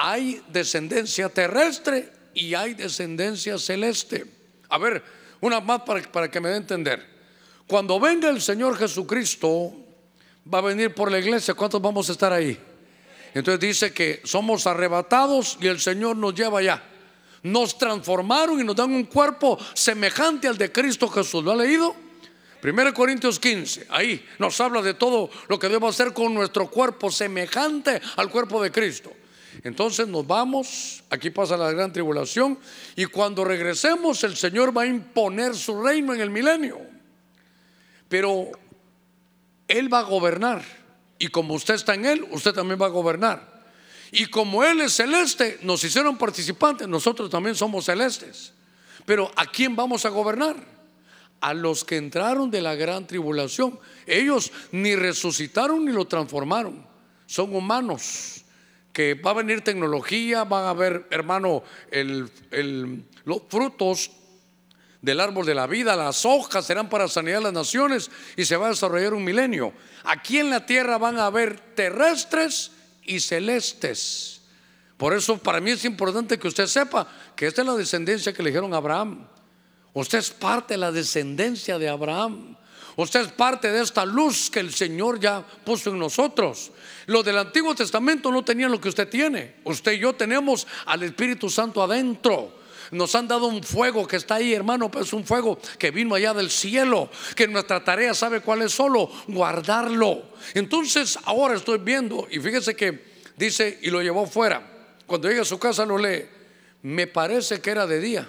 [0.00, 4.26] hay descendencia terrestre y hay descendencia celeste.
[4.68, 5.02] A ver,
[5.40, 7.06] una más para, para que me dé a entender.
[7.66, 9.74] Cuando venga el Señor Jesucristo,
[10.52, 11.54] va a venir por la iglesia.
[11.54, 12.58] ¿Cuántos vamos a estar ahí?
[13.34, 16.82] Entonces dice que somos arrebatados y el Señor nos lleva allá.
[17.42, 21.44] Nos transformaron y nos dan un cuerpo semejante al de Cristo Jesús.
[21.44, 21.94] ¿Lo ha leído?
[22.62, 27.10] 1 Corintios 15, ahí nos habla de todo lo que debemos hacer con nuestro cuerpo
[27.10, 29.12] semejante al cuerpo de Cristo.
[29.64, 32.58] Entonces nos vamos, aquí pasa la gran tribulación,
[32.96, 36.78] y cuando regresemos el Señor va a imponer su reino en el milenio.
[38.08, 38.50] Pero
[39.66, 40.62] Él va a gobernar,
[41.18, 43.58] y como usted está en Él, usted también va a gobernar.
[44.10, 48.52] Y como Él es celeste, nos hicieron participantes, nosotros también somos celestes.
[49.04, 50.56] Pero ¿a quién vamos a gobernar?
[51.40, 53.78] A los que entraron de la gran tribulación.
[54.06, 56.84] Ellos ni resucitaron ni lo transformaron.
[57.26, 58.44] Son humanos
[58.92, 64.10] que va a venir tecnología, van a ver, hermano, los frutos
[65.00, 68.56] del árbol de la vida, las hojas serán para sanidad de las naciones y se
[68.56, 69.72] va a desarrollar un milenio.
[70.04, 72.72] Aquí en la tierra van a haber terrestres
[73.04, 74.42] y celestes.
[74.96, 78.42] Por eso para mí es importante que usted sepa que esta es la descendencia que
[78.42, 79.28] le dijeron Abraham.
[79.92, 82.56] Usted es parte de la descendencia de Abraham.
[82.98, 86.72] Usted es parte de esta luz que el Señor ya puso en nosotros.
[87.06, 89.54] Los del Antiguo Testamento no tenían lo que usted tiene.
[89.62, 92.58] Usted y yo tenemos al Espíritu Santo adentro.
[92.90, 96.16] Nos han dado un fuego que está ahí, hermano, pero es un fuego que vino
[96.16, 100.24] allá del cielo, que nuestra tarea sabe cuál es solo, guardarlo.
[100.54, 103.04] Entonces, ahora estoy viendo, y fíjese que
[103.36, 104.88] dice, y lo llevó fuera.
[105.06, 106.24] Cuando llega a su casa lo lee,
[106.82, 108.28] me parece que era de día.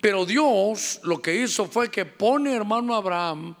[0.00, 3.56] Pero Dios lo que hizo fue que pone hermano Abraham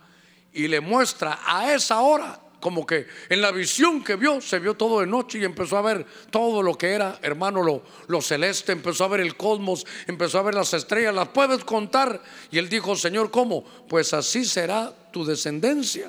[0.52, 4.74] y le muestra a esa hora, como que en la visión que vio, se vio
[4.74, 8.72] todo de noche y empezó a ver todo lo que era, hermano, lo, lo celeste,
[8.72, 12.20] empezó a ver el cosmos, empezó a ver las estrellas, las puedes contar.
[12.50, 13.64] Y él dijo, Señor, ¿cómo?
[13.88, 16.08] Pues así será tu descendencia.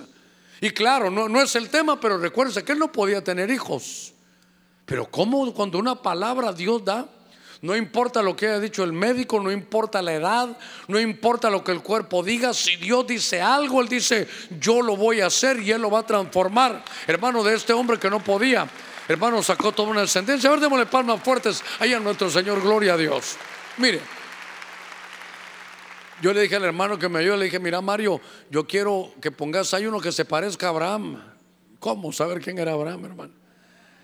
[0.62, 4.14] Y claro, no, no es el tema, pero recuérdese que él no podía tener hijos.
[4.86, 7.08] Pero ¿cómo cuando una palabra Dios da?
[7.62, 11.62] No importa lo que haya dicho el médico, no importa la edad, no importa lo
[11.62, 12.54] que el cuerpo diga.
[12.54, 14.28] Si Dios dice algo, Él dice,
[14.62, 16.84] yo lo voy a hacer y Él lo va a transformar.
[17.06, 18.66] Hermano de este hombre que no podía,
[19.10, 20.50] hermano sacó toda una descendencia.
[20.50, 23.36] A ver, démosle palmas fuertes ahí a nuestro Señor, gloria a Dios.
[23.76, 24.00] Mire,
[26.22, 29.32] yo le dije al hermano que me ayudó, le dije, mira Mario, yo quiero que
[29.32, 31.22] pongas ahí uno que se parezca a Abraham.
[31.80, 33.34] ¿Cómo saber quién era Abraham, hermano?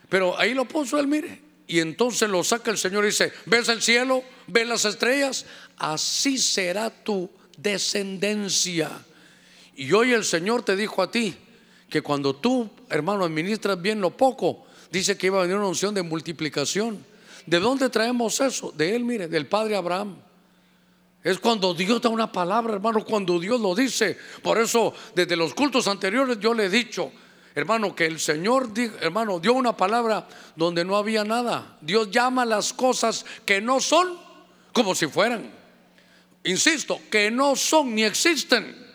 [0.10, 1.45] Pero ahí lo puso él, mire.
[1.68, 4.24] Y entonces lo saca el Señor y dice, ¿ves el cielo?
[4.48, 5.46] ¿Ves las estrellas?
[5.78, 8.92] Así será tu descendencia.
[9.76, 11.36] Y hoy el Señor te dijo a ti
[11.90, 15.94] que cuando tú, hermano, administras bien lo poco, dice que iba a venir una unción
[15.94, 17.04] de multiplicación.
[17.46, 18.72] ¿De dónde traemos eso?
[18.72, 20.18] De él, mire, del padre Abraham.
[21.24, 24.18] Es cuando Dios da una palabra, hermano, cuando Dios lo dice.
[24.44, 27.12] Por eso, desde los cultos anteriores yo le he dicho,
[27.56, 31.78] hermano, que el Señor, hermano, dio una palabra donde no había nada.
[31.82, 34.20] Dios llama las cosas que no son
[34.74, 35.50] como si fueran.
[36.44, 38.86] Insisto, que no son ni existen.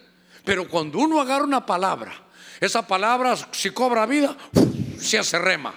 [0.44, 2.12] Pero cuando uno agarra una palabra,
[2.60, 4.36] esa palabra si cobra vida,
[4.98, 5.74] se hace rema.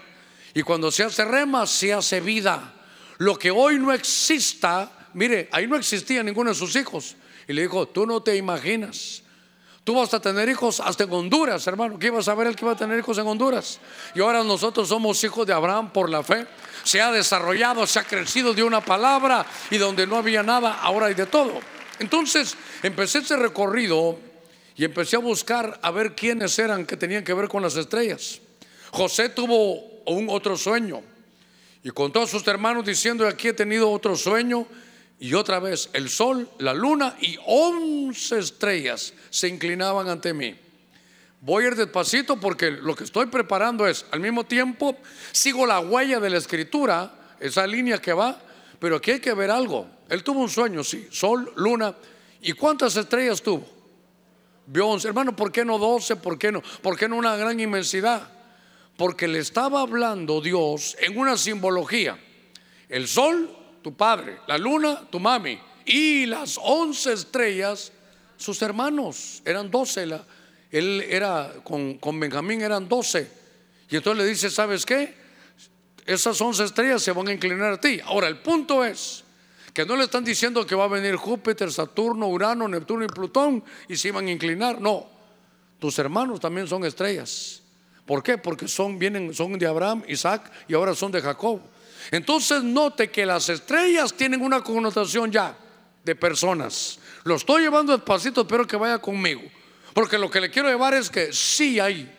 [0.54, 2.74] Y cuando se hace rema, se hace vida.
[3.18, 7.16] Lo que hoy no exista, mire, ahí no existía ninguno de sus hijos.
[7.48, 9.24] Y le dijo, tú no te imaginas.
[9.84, 12.00] Tú vas a tener hijos hasta en Honduras, hermano.
[12.00, 13.80] ¿Qué ibas a ver el que iba a tener hijos en Honduras?
[14.16, 16.48] Y ahora nosotros somos hijos de Abraham por la fe.
[16.86, 21.08] Se ha desarrollado, se ha crecido de una palabra y donde no había nada, ahora
[21.08, 21.60] hay de todo.
[22.00, 24.18] Entonces empecé ese recorrido
[24.76, 28.40] y empecé a buscar a ver quiénes eran que tenían que ver con las estrellas.
[28.92, 31.02] José tuvo un otro sueño
[31.84, 34.66] y contó a sus hermanos diciendo, aquí he tenido otro sueño
[35.20, 40.56] y otra vez el sol, la luna y once estrellas se inclinaban ante mí.
[41.42, 44.98] Voy a ir despacito porque lo que estoy preparando es, al mismo tiempo,
[45.32, 48.40] sigo la huella de la escritura, esa línea que va,
[48.80, 49.88] pero aquí hay que ver algo.
[50.10, 51.96] Él tuvo un sueño, sí, sol, luna.
[52.42, 53.68] ¿Y cuántas estrellas tuvo?
[54.66, 55.08] Vio once.
[55.08, 56.16] Hermano, ¿por qué no doce?
[56.16, 56.62] ¿Por qué no?
[56.82, 58.30] ¿Por qué no una gran inmensidad?
[58.98, 62.18] Porque le estaba hablando Dios en una simbología.
[62.90, 63.50] El sol
[63.84, 67.92] tu padre, la luna, tu mami, y las once estrellas,
[68.38, 70.08] sus hermanos, eran doce.
[70.72, 73.30] él era, con, con Benjamín eran doce.
[73.90, 75.14] Y entonces le dice, ¿sabes qué?
[76.06, 78.00] Esas once estrellas se van a inclinar a ti.
[78.04, 79.24] Ahora, el punto es
[79.74, 83.64] que no le están diciendo que va a venir Júpiter, Saturno, Urano, Neptuno y Plutón
[83.88, 84.80] y se van a inclinar.
[84.82, 85.08] No,
[85.80, 87.62] tus hermanos también son estrellas.
[88.06, 88.38] ¿Por qué?
[88.38, 91.62] Porque son, vienen, son de Abraham, Isaac y ahora son de Jacob.
[92.12, 95.58] Entonces note que las estrellas tienen una connotación ya
[96.04, 97.00] de personas.
[97.24, 99.42] Lo estoy llevando despacito, espero que vaya conmigo.
[99.94, 102.12] Porque lo que le quiero llevar es que sí hay,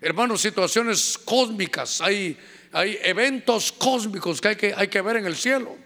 [0.00, 2.38] hermanos, situaciones cósmicas, hay,
[2.72, 5.76] hay eventos cósmicos que hay, que hay que ver en el cielo.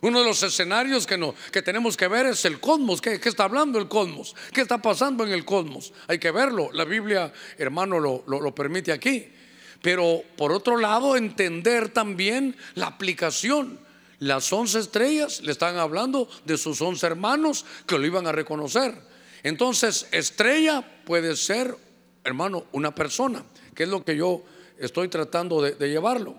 [0.00, 3.00] Uno de los escenarios que, no, que tenemos que ver es el cosmos.
[3.00, 4.34] ¿Qué, está hablando el cosmos?
[4.52, 5.92] ¿Qué está pasando en el cosmos?
[6.06, 6.70] Hay que verlo.
[6.72, 9.28] La Biblia, hermano, lo, lo permite aquí.
[9.82, 13.78] Pero por otro lado, entender también la aplicación.
[14.18, 18.94] Las once estrellas le están hablando de sus once hermanos que lo iban a reconocer.
[19.44, 21.76] Entonces, estrella puede ser,
[22.24, 24.42] hermano, una persona, que es lo que yo
[24.78, 26.34] estoy tratando de, llevarlo.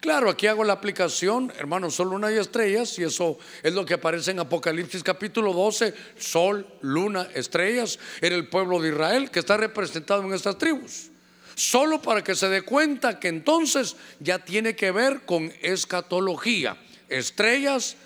[0.00, 3.94] Claro, aquí hago la aplicación, hermano, solo una hay estrellas y eso es lo que
[3.94, 9.56] aparece en Apocalipsis capítulo 12, sol, luna, estrellas, era el pueblo de Israel que está
[9.56, 11.10] representado en estas tribus.
[11.54, 16.76] Solo para que se dé cuenta que entonces ya tiene que ver con escatología.
[17.08, 17.96] Estrellas,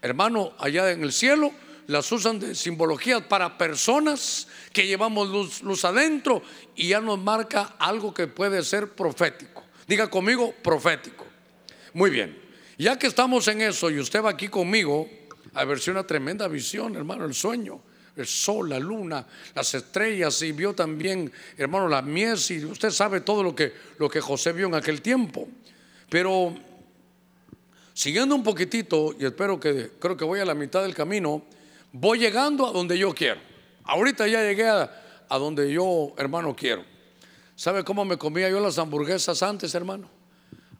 [0.00, 1.52] hermano, allá en el cielo,
[1.86, 5.28] las usan de simbología para personas que llevamos
[5.62, 6.42] luz, adentro
[6.74, 9.62] y ya nos marca algo que puede ser profético.
[9.86, 11.26] Diga conmigo, profético.
[11.92, 12.42] Muy bien.
[12.78, 15.08] Ya que estamos en eso y usted va aquí conmigo,
[15.54, 17.80] a ver si una tremenda visión, hermano, el sueño
[18.16, 23.20] el sol, la luna, las estrellas y vio también, hermano, la mies y usted sabe
[23.20, 25.46] todo lo que, lo que José vio en aquel tiempo.
[26.08, 26.54] Pero
[27.92, 31.42] siguiendo un poquitito, y espero que, creo que voy a la mitad del camino,
[31.92, 33.40] voy llegando a donde yo quiero.
[33.84, 36.84] Ahorita ya llegué a, a donde yo, hermano, quiero.
[37.54, 40.08] ¿Sabe cómo me comía yo las hamburguesas antes, hermano?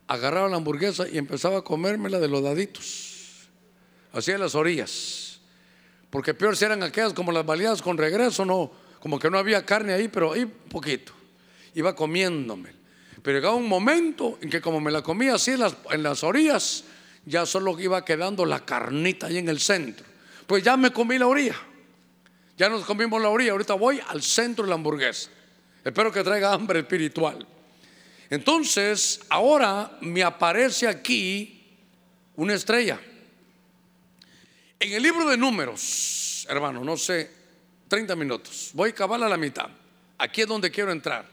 [0.09, 3.49] Agarraba la hamburguesa y empezaba a comérmela de los daditos,
[4.13, 5.26] hacia las orillas
[6.11, 9.93] porque peor eran aquellas como las baleadas con regreso, no, como que no había carne
[9.93, 11.13] ahí, pero ahí poquito.
[11.75, 12.75] Iba comiéndome.
[13.23, 16.85] Pero llegaba un momento en que como me la comía así las, en las orillas,
[17.25, 20.07] ya solo iba quedando la carnita ahí en el centro.
[20.47, 21.57] Pues ya me comí la orilla.
[22.57, 23.53] Ya nos comimos la orilla.
[23.53, 25.29] Ahorita voy al centro de la hamburguesa.
[25.85, 27.47] Espero que traiga hambre espiritual.
[28.31, 31.79] Entonces, ahora me aparece aquí
[32.37, 33.01] una estrella.
[34.87, 37.29] En el libro de números, hermano, no sé,
[37.89, 39.67] 30 minutos, voy a acabar a la mitad.
[40.17, 41.27] Aquí es donde quiero entrar.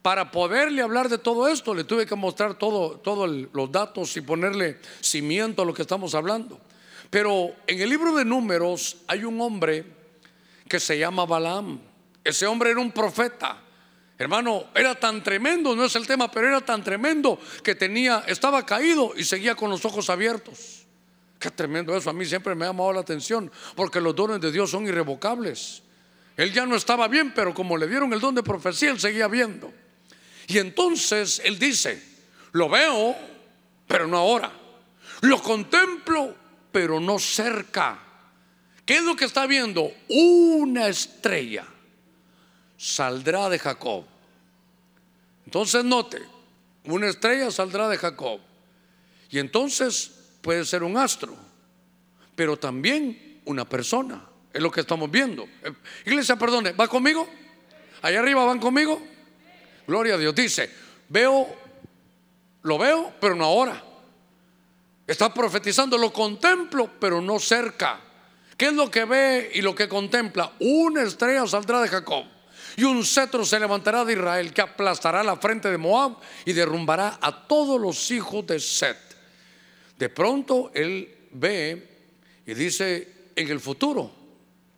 [0.00, 4.20] Para poderle hablar de todo esto, le tuve que mostrar todos todo los datos y
[4.20, 6.60] ponerle cimiento a lo que estamos hablando.
[7.10, 9.84] Pero en el libro de números hay un hombre
[10.68, 11.80] que se llama Balaam.
[12.22, 13.60] Ese hombre era un profeta.
[14.16, 18.64] Hermano, era tan tremendo, no es el tema, pero era tan tremendo que tenía, estaba
[18.64, 20.77] caído y seguía con los ojos abiertos.
[21.38, 22.10] Qué tremendo eso.
[22.10, 25.82] A mí siempre me ha llamado la atención porque los dones de Dios son irrevocables.
[26.36, 29.28] Él ya no estaba bien, pero como le dieron el don de profecía, él seguía
[29.28, 29.72] viendo.
[30.46, 32.02] Y entonces él dice,
[32.52, 33.16] lo veo,
[33.86, 34.52] pero no ahora.
[35.22, 36.34] Lo contemplo,
[36.72, 37.98] pero no cerca.
[38.84, 39.90] ¿Qué es lo que está viendo?
[40.08, 41.66] Una estrella
[42.76, 44.04] saldrá de Jacob.
[45.44, 46.22] Entonces note,
[46.84, 48.40] una estrella saldrá de Jacob.
[49.30, 51.34] Y entonces puede ser un astro,
[52.34, 54.24] pero también una persona.
[54.52, 55.44] Es lo que estamos viendo.
[55.62, 55.72] Eh,
[56.06, 57.28] iglesia, perdone, ¿va conmigo?
[58.02, 59.00] Allá arriba van conmigo.
[59.86, 60.34] Gloria a Dios.
[60.34, 60.70] Dice,
[61.08, 61.46] veo,
[62.62, 63.82] lo veo, pero no ahora.
[65.06, 68.00] Está profetizando, lo contemplo, pero no cerca.
[68.56, 70.52] ¿Qué es lo que ve y lo que contempla?
[70.60, 72.24] Una estrella saldrá de Jacob
[72.76, 77.18] y un cetro se levantará de Israel que aplastará la frente de Moab y derrumbará
[77.20, 79.07] a todos los hijos de Set.
[79.98, 81.88] De pronto él ve
[82.46, 84.10] y dice en el futuro,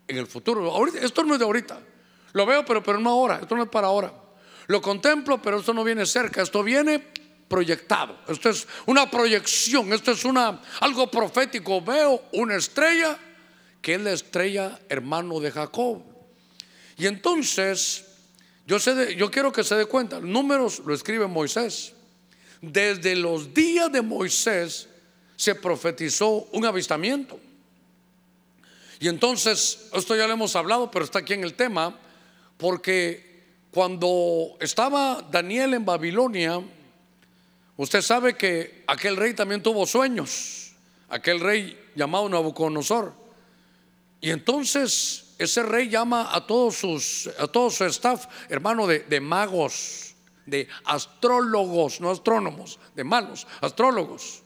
[0.08, 1.80] en el futuro, esto no es de ahorita,
[2.32, 4.12] lo veo pero, pero no ahora, esto no es para ahora.
[4.66, 7.02] Lo contemplo pero esto no viene cerca, esto viene
[7.48, 8.16] proyectado.
[8.28, 11.82] Esto es una proyección, esto es una algo profético.
[11.82, 13.18] Veo una estrella
[13.82, 16.02] que es la estrella hermano de Jacob.
[16.96, 18.04] Y entonces
[18.66, 21.92] yo, yo quiero que se dé cuenta, números lo escribe Moisés.
[22.62, 24.89] Desde los días de Moisés
[25.40, 27.38] se profetizó un avistamiento.
[28.98, 31.96] Y entonces, esto ya lo hemos hablado, pero está aquí en el tema,
[32.58, 36.60] porque cuando estaba Daniel en Babilonia,
[37.80, 40.72] Usted sabe que aquel rey también tuvo sueños,
[41.08, 43.14] aquel rey llamado Nabucodonosor.
[44.20, 50.14] Y entonces ese rey llama a todos sus, a todo su staff, hermano, de, magos,
[50.44, 54.42] de astrólogos, no astrónomos, de malos, astrólogos.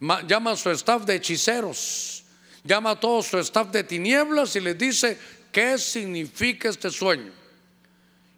[0.00, 2.24] Llama a su staff de hechiceros,
[2.64, 5.18] llama a todo su staff de tinieblas y les dice,
[5.52, 7.32] ¿qué significa este sueño?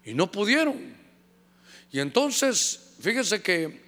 [0.05, 0.95] Y no pudieron.
[1.91, 3.81] Y entonces, fíjese que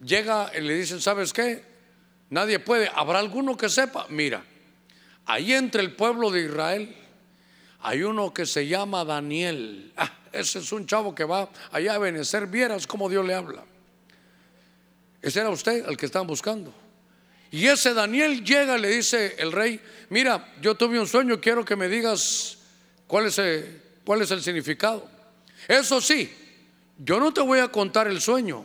[0.00, 1.62] llega y le dicen, ¿sabes qué?
[2.30, 2.90] Nadie puede.
[2.94, 4.06] ¿Habrá alguno que sepa?
[4.08, 4.44] Mira,
[5.26, 6.96] ahí entre el pueblo de Israel
[7.82, 9.92] hay uno que se llama Daniel.
[9.96, 12.46] Ah, ese es un chavo que va allá a benecer.
[12.46, 13.64] Vieras cómo Dios le habla.
[15.22, 16.72] Ese era usted el que estaban buscando.
[17.50, 21.64] Y ese Daniel llega y le dice el rey, mira, yo tuve un sueño, quiero
[21.64, 22.58] que me digas
[23.06, 25.08] cuál es el, cuál es el significado.
[25.66, 26.32] Eso sí,
[26.98, 28.64] yo no te voy a contar el sueño,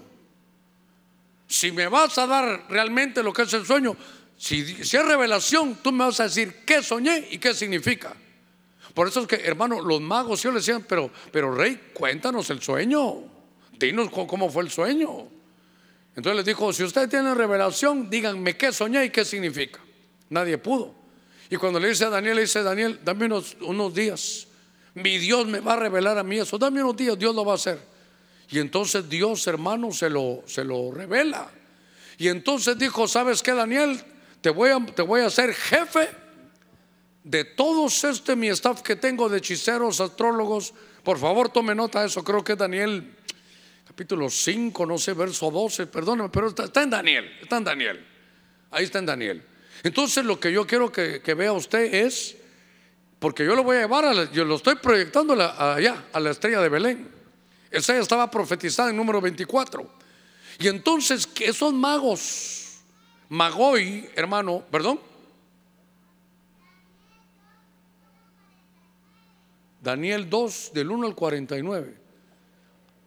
[1.48, 3.96] si me vas a dar realmente lo que es el sueño,
[4.38, 8.13] si, es revelación, tú me vas a decir qué soñé y qué significa.
[8.94, 12.62] Por eso es que, hermano, los magos yo le decían, pero, pero rey, cuéntanos el
[12.62, 13.24] sueño.
[13.78, 15.28] Dinos cómo fue el sueño.
[16.15, 19.80] Entonces les dijo, si usted tiene revelación, díganme qué soñé y qué significa.
[20.30, 20.95] Nadie pudo.
[21.49, 24.47] Y cuando le dice a Daniel, le dice, Daniel, dame unos, unos días.
[24.95, 26.58] Mi Dios me va a revelar a mí eso.
[26.58, 27.80] Dame unos días, Dios lo va a hacer.
[28.49, 31.49] Y entonces Dios, hermano, se lo, se lo revela.
[32.17, 34.01] Y entonces dijo, ¿sabes qué, Daniel?
[34.41, 36.10] Te voy a, te voy a hacer jefe
[37.23, 40.73] de todos este mi staff que tengo de hechiceros, astrólogos.
[41.04, 42.23] Por favor, tome nota de eso.
[42.23, 43.14] Creo que Daniel,
[43.96, 48.06] capítulo 5, no sé, verso 12, perdóneme, pero está, en Daniel, está en Daniel.
[48.70, 49.42] Ahí está en Daniel.
[49.84, 52.36] Entonces lo que yo quiero que, vea usted es,
[53.20, 56.68] porque yo lo voy a llevar, yo lo estoy proyectando allá, a la estrella de
[56.68, 57.10] Belén.
[57.72, 59.90] Esa estaba profetizada en número 24.
[60.60, 62.80] Y entonces, que esos magos,
[63.30, 65.00] Magoy, hermano, perdón.
[69.82, 72.05] Daniel 2, del 1 al 49.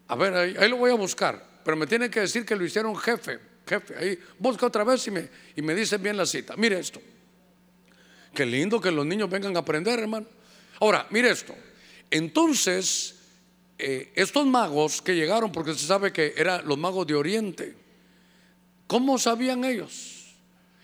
[0.09, 2.97] A ver, ahí, lo voy a buscar, pero me tiene que decir que lo hicieron
[2.97, 3.95] jefe, jefe.
[3.97, 6.57] Ahí busca otra vez y me, y me dicen bien la cita.
[6.57, 7.01] Mire esto.
[8.35, 10.27] Qué lindo que los niños vengan a aprender, hermano.
[10.81, 11.55] Ahora, mire esto.
[12.11, 13.17] Entonces,
[13.79, 17.77] eh, estos magos que llegaron, porque se sabe que eran los magos de Oriente,
[18.87, 20.35] ¿cómo sabían ellos?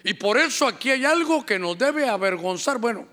[0.04, 3.06] Y por eso aquí hay algo que nos debe avergonzar, bueno,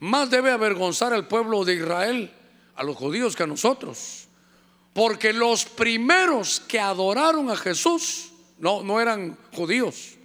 [0.00, 2.32] más debe avergonzar al pueblo de Israel,
[2.74, 4.21] a los judíos que a nosotros.
[4.92, 10.16] Porque los primeros que adoraron a Jesús no, no eran judíos,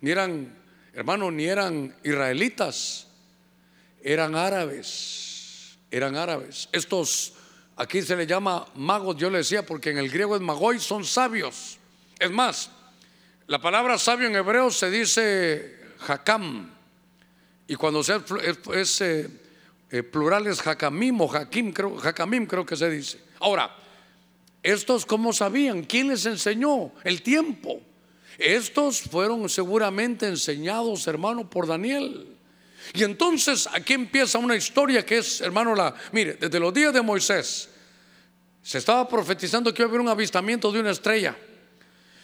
[0.00, 0.56] ni eran,
[0.92, 3.06] hermanos, ni eran israelitas,
[4.02, 6.68] eran árabes, eran árabes.
[6.72, 7.34] Estos
[7.80, 11.02] Aquí se le llama magos, yo le decía, porque en el griego es magoy, son
[11.02, 11.78] sabios.
[12.18, 12.70] Es más,
[13.46, 16.70] la palabra sabio en hebreo se dice hakam.
[17.66, 18.22] Y cuando sea,
[18.74, 19.30] es, eh,
[19.90, 23.18] eh, plural es hakamim o hakim, creo, hakamim creo que se dice.
[23.38, 23.74] Ahora,
[24.62, 26.92] estos cómo sabían, ¿quién les enseñó?
[27.04, 27.80] El tiempo.
[28.38, 32.36] Estos fueron seguramente enseñados, hermano, por Daniel.
[32.94, 37.02] Y entonces aquí empieza una historia que es, hermano, la, mire, desde los días de
[37.02, 37.68] Moisés
[38.62, 41.36] se estaba profetizando que iba a haber un avistamiento de una estrella.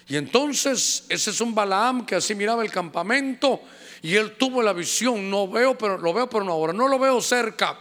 [0.08, 3.60] Y entonces ese es un Balaam que así miraba el campamento
[4.02, 6.98] Y él tuvo la visión, no veo, pero lo veo, pero no ahora, no lo
[6.98, 7.78] veo cerca,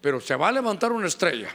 [0.00, 1.54] pero se va a levantar una estrella.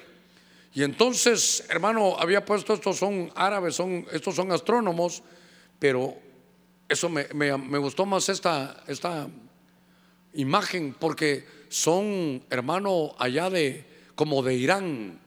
[0.73, 5.23] Y entonces, hermano, había puesto, estos son árabes, son, estos son astrónomos,
[5.79, 6.15] pero
[6.87, 9.27] eso me, me gustó más esta, esta
[10.33, 15.19] imagen, porque son, hermano, allá de, como de Irán,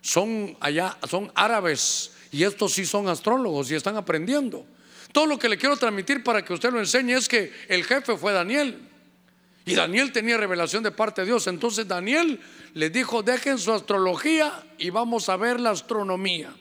[0.00, 4.64] son allá, son árabes, y estos sí son astrólogos y están aprendiendo.
[5.12, 8.16] Todo lo que le quiero transmitir para que usted lo enseñe es que el jefe
[8.16, 8.89] fue Daniel.
[9.64, 11.46] Y Daniel tenía revelación de parte de Dios.
[11.46, 12.40] Entonces Daniel
[12.74, 16.52] le dijo, dejen su astrología y vamos a ver la astronomía.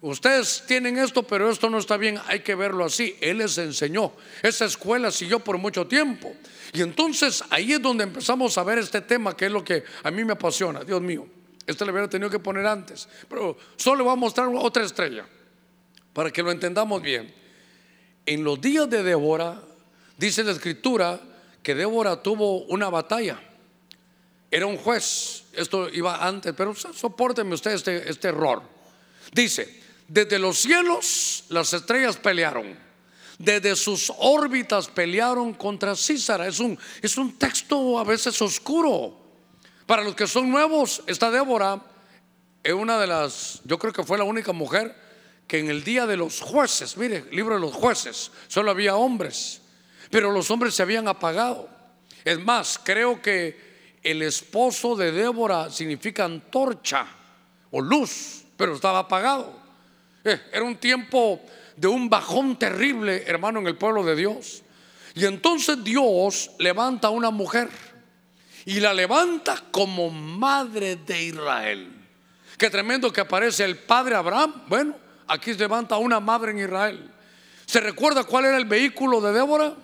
[0.00, 3.16] Ustedes tienen esto, pero esto no está bien, hay que verlo así.
[3.20, 4.12] Él les enseñó.
[4.42, 6.32] Esa escuela siguió por mucho tiempo.
[6.72, 10.10] Y entonces ahí es donde empezamos a ver este tema, que es lo que a
[10.10, 10.84] mí me apasiona.
[10.84, 11.26] Dios mío,
[11.66, 13.08] este le hubiera tenido que poner antes.
[13.28, 15.26] Pero solo voy a mostrar otra estrella,
[16.12, 17.34] para que lo entendamos bien.
[18.24, 19.60] En los días de Débora,
[20.16, 21.18] dice la escritura
[21.68, 23.38] que Débora tuvo una batalla.
[24.50, 25.44] Era un juez.
[25.52, 28.62] Esto iba antes, pero soportenme usted este, este error.
[29.34, 32.74] Dice, desde los cielos las estrellas pelearon.
[33.38, 36.46] Desde sus órbitas pelearon contra Císara.
[36.48, 39.20] Es un, es un texto a veces oscuro.
[39.84, 41.82] Para los que son nuevos, esta Débora
[42.62, 44.96] es una de las, yo creo que fue la única mujer
[45.46, 49.60] que en el día de los jueces, mire, libro de los jueces, solo había hombres,
[50.10, 51.68] pero los hombres se habían apagado.
[52.24, 57.06] Es más, creo que el esposo de Débora significa antorcha
[57.70, 59.52] o luz, pero estaba apagado.
[60.24, 61.40] Eh, era un tiempo
[61.76, 64.62] de un bajón terrible, hermano, en el pueblo de Dios.
[65.14, 67.68] Y entonces Dios levanta a una mujer
[68.64, 71.92] y la levanta como madre de Israel.
[72.56, 74.64] Qué tremendo que aparece el padre Abraham.
[74.66, 77.10] Bueno, Aquí se levanta una madre en Israel.
[77.66, 79.74] ¿Se recuerda cuál era el vehículo de Débora?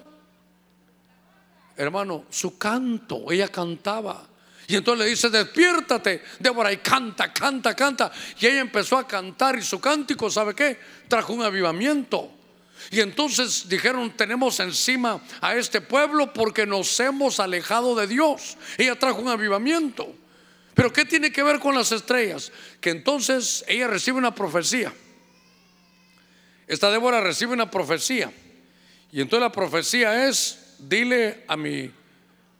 [1.76, 3.30] Hermano, su canto.
[3.30, 4.28] Ella cantaba.
[4.66, 8.10] Y entonces le dice, despiértate, Débora, y canta, canta, canta.
[8.40, 10.78] Y ella empezó a cantar y su cántico, ¿sabe qué?
[11.08, 12.30] Trajo un avivamiento.
[12.90, 18.56] Y entonces dijeron, tenemos encima a este pueblo porque nos hemos alejado de Dios.
[18.78, 20.14] Ella trajo un avivamiento.
[20.74, 22.50] Pero ¿qué tiene que ver con las estrellas?
[22.80, 24.92] Que entonces ella recibe una profecía.
[26.66, 28.32] Esta Débora recibe una profecía.
[29.12, 31.90] Y entonces la profecía es, dile a, mi,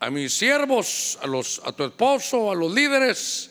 [0.01, 3.51] a mis siervos, a, los, a tu esposo, a los líderes,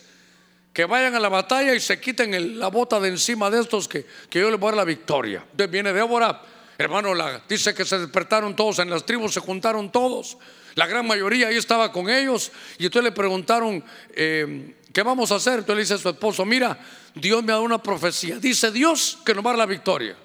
[0.72, 4.04] que vayan a la batalla y se quiten la bota de encima de estos que,
[4.28, 5.44] que yo les voy a dar la victoria.
[5.50, 6.42] Entonces viene Débora,
[6.76, 10.36] hermano, la, dice que se despertaron todos en las tribus, se juntaron todos.
[10.74, 12.50] La gran mayoría ahí estaba con ellos.
[12.78, 13.84] Y entonces le preguntaron,
[14.14, 15.60] eh, ¿qué vamos a hacer?
[15.60, 16.78] Entonces le dice a su esposo, mira,
[17.14, 18.38] Dios me ha dado una profecía.
[18.38, 20.16] Dice Dios que nos va a dar la victoria.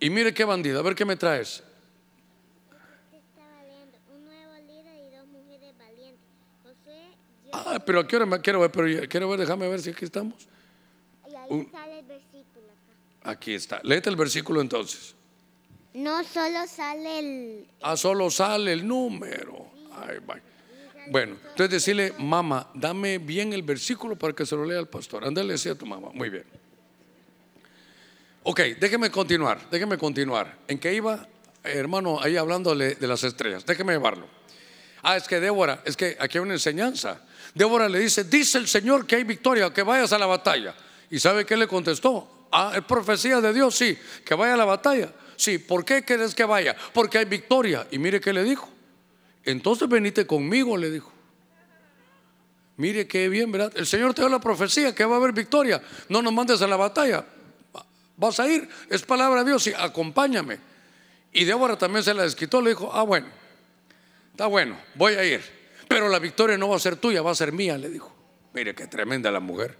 [0.00, 1.62] Y mire qué bandido, a ver qué me traes.
[7.52, 10.48] Ah, pero aquí me quiero ver, pero quiero ver, déjame ver si aquí estamos.
[11.28, 13.30] Y ahí sale el versículo acá.
[13.30, 13.80] Aquí está.
[13.82, 15.14] Léete el versículo entonces.
[15.94, 17.66] No solo sale el.
[17.82, 19.70] Ah, solo sale el número.
[19.92, 20.18] Ay,
[21.10, 25.24] Bueno, entonces decirle, mamá, dame bien el versículo para que se lo lea al pastor.
[25.24, 26.10] Ándale, decía a tu mamá.
[26.12, 26.44] Muy bien.
[28.42, 30.56] Ok, déjeme continuar, déjeme continuar.
[30.66, 31.28] ¿En qué iba,
[31.62, 33.66] hermano, ahí hablándole de las estrellas?
[33.66, 34.26] Déjeme llevarlo.
[35.02, 37.20] Ah, es que Débora, es que aquí hay una enseñanza.
[37.54, 40.74] Débora le dice, dice el Señor que hay victoria, que vayas a la batalla.
[41.10, 42.46] ¿Y sabe qué le contestó?
[42.52, 45.12] Ah, es profecía de Dios, sí, que vaya a la batalla.
[45.36, 46.76] Sí, ¿por qué quieres que vaya?
[46.92, 47.86] Porque hay victoria.
[47.90, 48.68] Y mire qué le dijo.
[49.44, 51.10] Entonces venite conmigo, le dijo.
[52.76, 53.72] Mire qué bien, ¿verdad?
[53.76, 55.82] El Señor te da la profecía que va a haber victoria.
[56.08, 57.24] No nos mandes a la batalla.
[58.16, 58.68] ¿Vas a ir?
[58.90, 60.58] Es palabra de Dios, y acompáñame.
[61.32, 63.28] Y Débora también se la desquitó, le dijo, ah, bueno,
[64.40, 65.42] está bueno, voy a ir.
[65.86, 68.16] Pero la victoria no va a ser tuya, va a ser mía, le dijo.
[68.54, 69.76] Mire qué tremenda la mujer.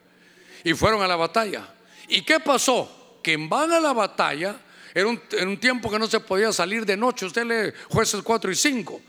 [0.64, 1.66] Y fueron a la batalla.
[2.08, 3.18] ¿Y qué pasó?
[3.22, 4.60] Que van a la batalla,
[4.92, 7.24] era un, en un tiempo que no se podía salir de noche.
[7.24, 9.00] Usted lee jueces 4 y 5.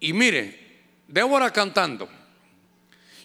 [0.00, 2.08] Y mire, Débora cantando.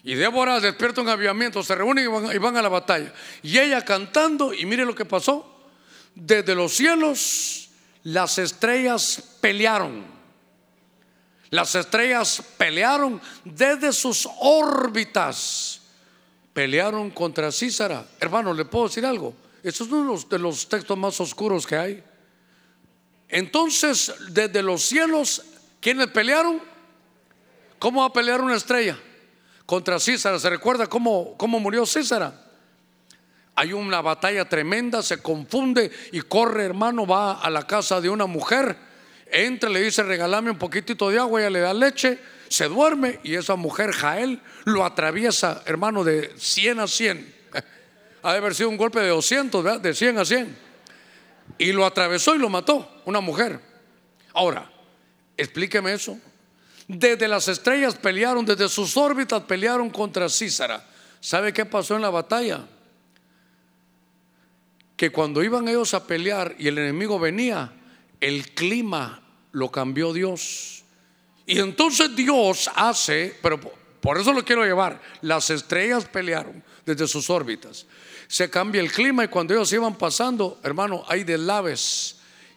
[0.04, 3.12] Y Débora despierta un avivamiento, se reúnen y van, a la batalla.
[3.42, 5.68] Y ella cantando, y mire lo que pasó.
[6.14, 7.70] Desde los cielos
[8.04, 10.15] las estrellas pelearon.
[11.50, 15.82] Las estrellas pelearon desde sus órbitas.
[16.52, 18.06] Pelearon contra Císara.
[18.18, 19.34] Hermano, ¿le puedo decir algo?
[19.62, 22.04] Eso es uno de los textos más oscuros que hay.
[23.28, 25.42] Entonces, desde los cielos,
[25.80, 26.60] ¿quiénes pelearon?
[27.78, 28.98] ¿Cómo va a pelear una estrella?
[29.66, 30.38] contra César.
[30.40, 32.46] ¿Se recuerda cómo, cómo murió César?
[33.56, 38.26] Hay una batalla tremenda, se confunde y corre, hermano, va a la casa de una
[38.26, 38.76] mujer
[39.30, 42.18] entra, le dice, regálame un poquitito de agua, ella le da leche,
[42.48, 47.34] se duerme y esa mujer, Jael, lo atraviesa, hermano, de 100 a 100.
[48.22, 49.80] Ha de haber sido un golpe de 200, ¿verdad?
[49.80, 50.56] De 100 a 100.
[51.58, 53.60] Y lo atravesó y lo mató, una mujer.
[54.32, 54.70] Ahora,
[55.36, 56.18] explíqueme eso.
[56.88, 60.84] Desde las estrellas pelearon, desde sus órbitas pelearon contra Císara.
[61.20, 62.64] ¿Sabe qué pasó en la batalla?
[64.96, 67.72] Que cuando iban ellos a pelear y el enemigo venía,
[68.26, 69.22] el clima
[69.52, 70.82] lo cambió Dios.
[71.46, 73.60] Y entonces Dios hace, pero
[74.00, 77.86] por eso lo quiero llevar, las estrellas pelearon desde sus órbitas.
[78.26, 82.16] Se cambia el clima y cuando ellos iban pasando, hermano, hay deslaves.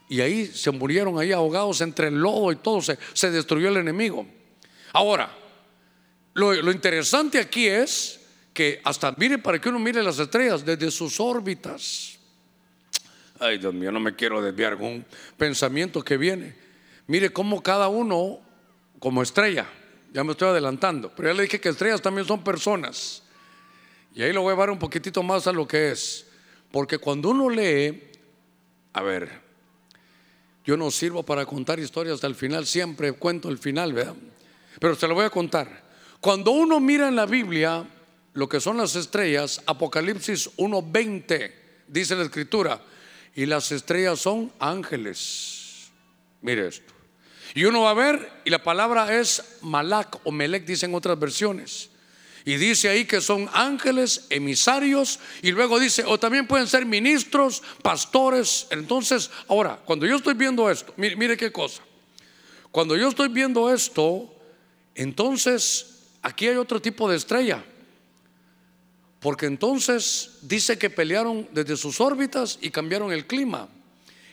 [0.09, 3.77] Y ahí se murieron ahí ahogados entre el lodo y todo, se, se destruyó el
[3.77, 4.25] enemigo.
[4.91, 5.31] Ahora,
[6.33, 8.21] lo, lo interesante aquí es
[8.55, 12.18] que hasta, mire, para que uno mire las estrellas desde sus órbitas.
[13.39, 15.05] Ay, Dios mío, no me quiero desviar con un
[15.37, 16.55] pensamiento que viene.
[17.07, 18.41] Mire cómo cada uno,
[18.99, 19.65] como estrella,
[20.11, 23.23] ya me estoy adelantando, pero ya le dije que estrellas también son personas.
[24.13, 26.27] Y ahí lo voy a llevar un poquitito más a lo que es.
[26.69, 28.11] Porque cuando uno lee,
[28.91, 29.29] a ver,
[30.65, 34.15] yo no sirvo para contar historias hasta el final, siempre cuento el final, ¿verdad?
[34.79, 35.83] Pero se lo voy a contar.
[36.19, 37.87] Cuando uno mira en la Biblia
[38.33, 41.51] lo que son las estrellas, Apocalipsis 1.20,
[41.87, 42.81] dice la escritura,
[43.39, 45.91] y las estrellas son ángeles.
[46.41, 46.93] Mire esto.
[47.55, 51.89] Y uno va a ver, y la palabra es Malak o Melek, dicen otras versiones.
[52.43, 57.63] Y dice ahí que son ángeles, emisarios, y luego dice, o también pueden ser ministros,
[57.81, 58.67] pastores.
[58.71, 61.81] Entonces, ahora, cuando yo estoy viendo esto, mire, mire qué cosa.
[62.71, 64.35] Cuando yo estoy viendo esto,
[64.95, 67.63] entonces aquí hay otro tipo de estrella.
[69.19, 73.67] Porque entonces dice que pelearon desde sus órbitas y cambiaron el clima.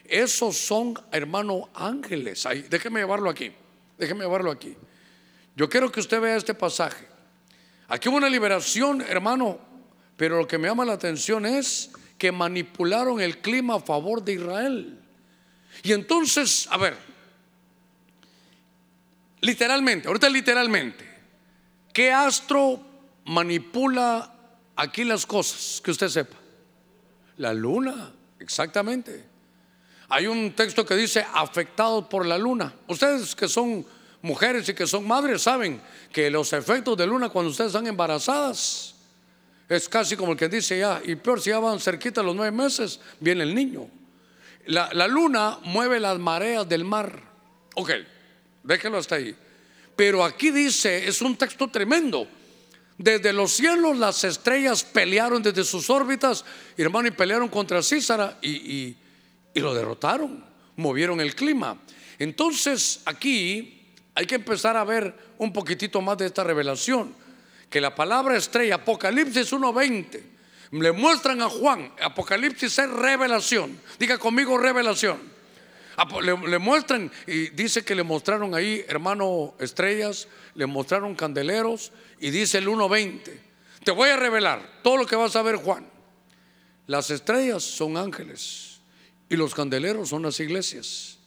[0.04, 2.46] Esos son, hermano, ángeles.
[2.46, 3.52] Ahí, déjeme llevarlo aquí.
[3.98, 4.76] Déjeme llevarlo aquí.
[5.56, 7.06] Yo quiero que usted vea este pasaje.
[7.88, 9.58] Aquí hubo una liberación, hermano,
[10.16, 14.34] pero lo que me llama la atención es que manipularon el clima a favor de
[14.34, 14.98] Israel.
[15.82, 16.96] Y entonces, a ver,
[19.40, 21.04] literalmente, ahorita literalmente,
[21.92, 22.80] ¿qué astro
[23.24, 24.35] manipula
[24.76, 26.36] aquí las cosas que usted sepa?
[27.38, 29.24] La luna, exactamente.
[30.08, 32.72] Hay un texto que dice afectados por la luna.
[32.86, 33.84] Ustedes que son
[34.22, 35.80] mujeres y que son madres saben
[36.12, 38.94] que los efectos de luna cuando ustedes están embarazadas
[39.68, 42.56] es casi como el que dice ya, y peor si ya van cerquita los nueve
[42.56, 43.88] meses, viene el niño.
[44.66, 47.20] La, la luna mueve las mareas del mar.
[47.74, 47.90] Ok,
[48.62, 49.34] déjelo hasta ahí.
[49.96, 52.28] Pero aquí dice, es un texto tremendo.
[52.98, 56.44] Desde los cielos las estrellas pelearon desde sus órbitas,
[56.76, 58.96] hermano, y pelearon contra Císara y,
[59.56, 60.44] y lo derrotaron,
[60.76, 61.76] movieron el clima.
[62.18, 67.14] Entonces aquí hay que empezar a ver un poquitito más de esta revelación,
[67.68, 70.22] que la palabra estrella, Apocalipsis 1.20,
[70.72, 75.36] le muestran a Juan, Apocalipsis es revelación, diga conmigo revelación.
[76.22, 81.90] Le, le, muestran y dice que le mostraron ahí, hermano, estrellas, le mostraron candeleros
[82.20, 83.40] y dice el 1.20,
[83.84, 85.86] te voy a revelar todo lo que vas a ver Juan.
[86.86, 88.80] Las estrellas son ángeles
[89.28, 91.18] y los candeleros son las iglesias.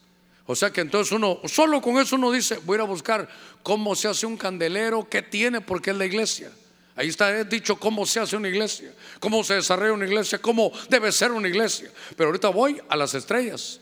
[0.45, 3.29] O sea que entonces uno, solo con eso uno dice, voy a ir a buscar
[3.61, 6.51] cómo se hace un candelero, qué tiene, porque es la iglesia.
[6.95, 11.11] Ahí está dicho cómo se hace una iglesia, cómo se desarrolla una iglesia, cómo debe
[11.11, 11.91] ser una iglesia.
[12.17, 13.79] Pero ahorita voy a las estrellas.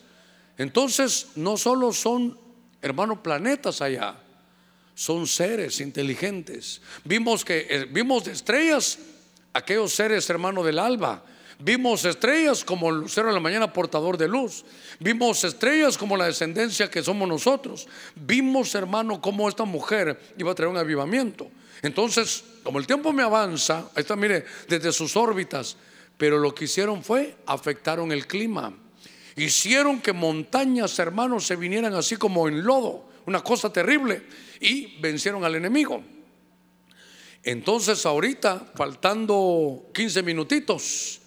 [0.56, 2.38] Entonces, no solo son,
[2.82, 4.20] hermanos, planetas allá,
[4.98, 6.82] son seres inteligentes.
[7.04, 8.98] Vimos que eh, vimos estrellas,
[9.52, 11.22] aquellos seres, hermanos del alba.
[11.60, 14.64] Vimos estrellas como el lucero de la mañana portador de luz.
[14.98, 17.86] Vimos estrellas como la descendencia que somos nosotros.
[18.16, 21.48] Vimos, hermano, cómo esta mujer iba a traer un avivamiento.
[21.80, 25.76] Entonces, como el tiempo me avanza, ahí está, mire, desde sus órbitas,
[26.16, 28.74] pero lo que hicieron fue afectaron el clima.
[29.36, 34.22] Hicieron que montañas, hermanos, se vinieran así como en lodo, una cosa terrible,
[34.58, 36.02] y vencieron al enemigo.
[37.42, 41.20] Entonces ahorita, faltando 15 minutitos,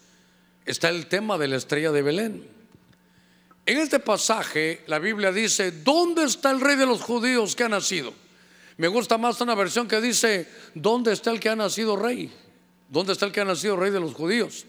[0.66, 2.48] está el tema de la estrella de Belén.
[3.64, 7.68] En este pasaje la Biblia dice, ¿dónde está el rey de los judíos que ha
[7.68, 8.12] nacido?
[8.76, 12.32] Me gusta más una versión que dice, ¿dónde está el que ha nacido rey?
[12.88, 14.66] ¿Dónde está el que ha nacido rey de los judíos?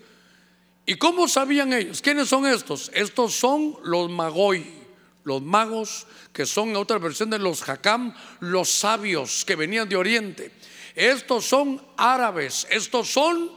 [0.85, 2.01] ¿Y cómo sabían ellos?
[2.01, 2.91] ¿Quiénes son estos?
[2.93, 4.82] Estos son los magoi,
[5.23, 10.51] los magos, que son otra versión de los jacam, los sabios que venían de Oriente.
[10.95, 13.51] Estos son árabes, estos son,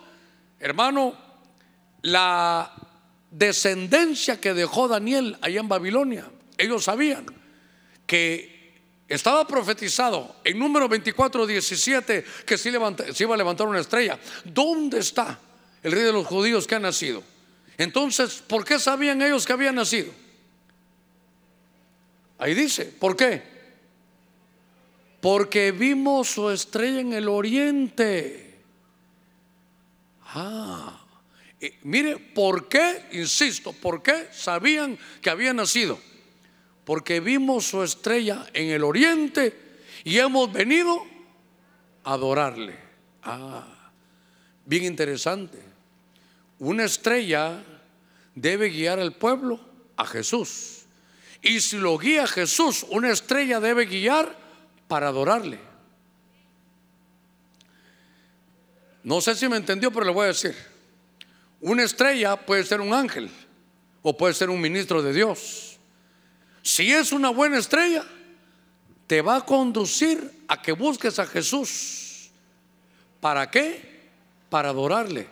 [0.60, 1.14] hermano,
[2.02, 2.72] la
[3.30, 6.30] descendencia que dejó Daniel allá en Babilonia.
[6.56, 7.26] Ellos sabían.
[8.06, 8.54] que
[9.08, 12.70] estaba profetizado en número 24, 17 que se,
[13.14, 14.18] se iba a levantar una estrella.
[14.44, 15.38] ¿Dónde está
[15.82, 17.22] el rey de los judíos que ha nacido?
[17.78, 20.12] Entonces, ¿por qué sabían ellos que había nacido?
[22.38, 23.42] Ahí dice, ¿por qué?
[25.20, 28.60] Porque vimos su estrella en el oriente.
[30.22, 31.04] Ah,
[31.82, 33.06] mire, ¿por qué?
[33.12, 35.98] Insisto, ¿por qué sabían que había nacido?
[36.84, 41.04] Porque vimos su estrella en el oriente y hemos venido
[42.04, 42.76] a adorarle.
[43.22, 43.90] Ah,
[44.64, 45.58] bien interesante.
[46.58, 47.64] Una estrella
[48.34, 49.58] debe guiar al pueblo
[49.96, 50.75] a Jesús.
[51.42, 54.36] Y si lo guía Jesús, una estrella debe guiar
[54.88, 55.58] para adorarle.
[59.02, 60.56] No sé si me entendió, pero le voy a decir.
[61.60, 63.30] Una estrella puede ser un ángel
[64.02, 65.78] o puede ser un ministro de Dios.
[66.62, 68.04] Si es una buena estrella,
[69.06, 72.30] te va a conducir a que busques a Jesús.
[73.20, 74.08] ¿Para qué?
[74.50, 75.28] Para adorarle.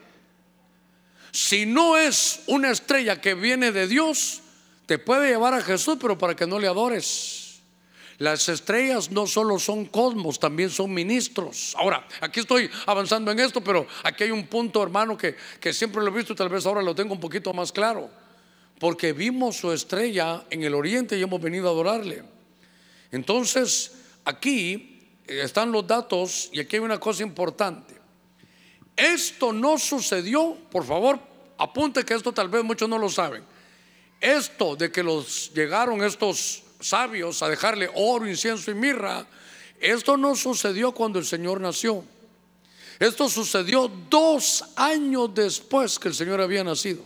[1.33, 4.41] Si no es una estrella que viene de Dios,
[4.87, 7.61] te puede llevar a Jesús, pero para que no le adores.
[8.19, 11.75] Las estrellas no solo son cosmos, también son ministros.
[11.77, 16.03] Ahora, aquí estoy avanzando en esto, pero aquí hay un punto, hermano, que, que siempre
[16.03, 18.09] lo he visto y tal vez ahora lo tengo un poquito más claro.
[18.79, 22.23] Porque vimos su estrella en el oriente y hemos venido a adorarle.
[23.11, 23.93] Entonces,
[24.25, 27.95] aquí están los datos y aquí hay una cosa importante.
[28.97, 31.19] Esto no sucedió, por favor,
[31.59, 33.43] apunte que esto tal vez muchos no lo saben.
[34.25, 39.27] Esto de que los llegaron estos sabios a dejarle oro, incienso y mirra,
[39.79, 42.03] esto no sucedió cuando el Señor nació.
[42.99, 47.03] Esto sucedió dos años después que el Señor había nacido.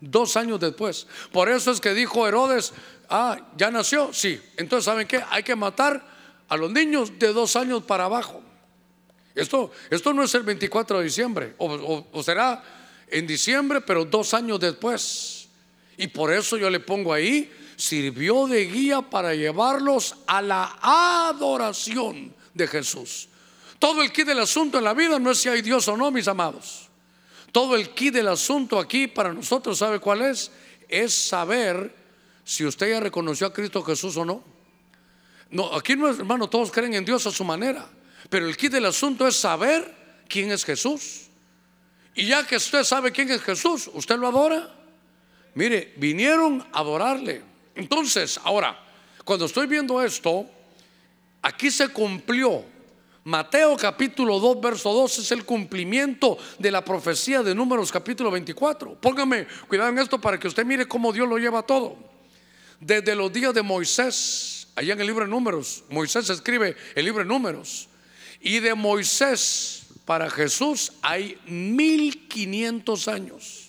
[0.00, 1.06] Dos años después.
[1.30, 2.72] Por eso es que dijo Herodes,
[3.08, 4.12] ah, ya nació.
[4.12, 4.42] Sí.
[4.56, 5.22] Entonces, ¿saben qué?
[5.30, 6.04] Hay que matar
[6.48, 8.42] a los niños de dos años para abajo.
[9.36, 12.64] Esto, esto no es el 24 de diciembre, o será
[13.06, 15.37] en diciembre, pero dos años después.
[15.98, 22.34] Y por eso yo le pongo ahí sirvió de guía para llevarlos a la adoración
[22.52, 23.28] de Jesús.
[23.78, 26.10] Todo el kit del asunto en la vida no es si hay Dios o no,
[26.10, 26.88] mis amados.
[27.52, 30.50] Todo el kit del asunto aquí para nosotros, ¿sabe cuál es?
[30.88, 31.94] Es saber
[32.44, 34.42] si usted ya reconoció a Cristo Jesús o no.
[35.50, 37.88] No, aquí no es, hermano, todos creen en Dios a su manera.
[38.28, 39.94] Pero el kit del asunto es saber
[40.28, 41.28] quién es Jesús.
[42.14, 44.77] Y ya que usted sabe quién es Jesús, usted lo adora.
[45.58, 47.42] Mire, vinieron a adorarle.
[47.74, 48.78] Entonces, ahora,
[49.24, 50.46] cuando estoy viendo esto,
[51.42, 52.64] aquí se cumplió.
[53.24, 59.00] Mateo capítulo 2, verso 2 es el cumplimiento de la profecía de números capítulo 24.
[59.00, 61.96] Póngame cuidado en esto para que usted mire cómo Dios lo lleva todo.
[62.78, 67.24] Desde los días de Moisés, allá en el libro de números, Moisés escribe el libro
[67.24, 67.88] de números.
[68.40, 73.67] Y de Moisés para Jesús hay 1500 años.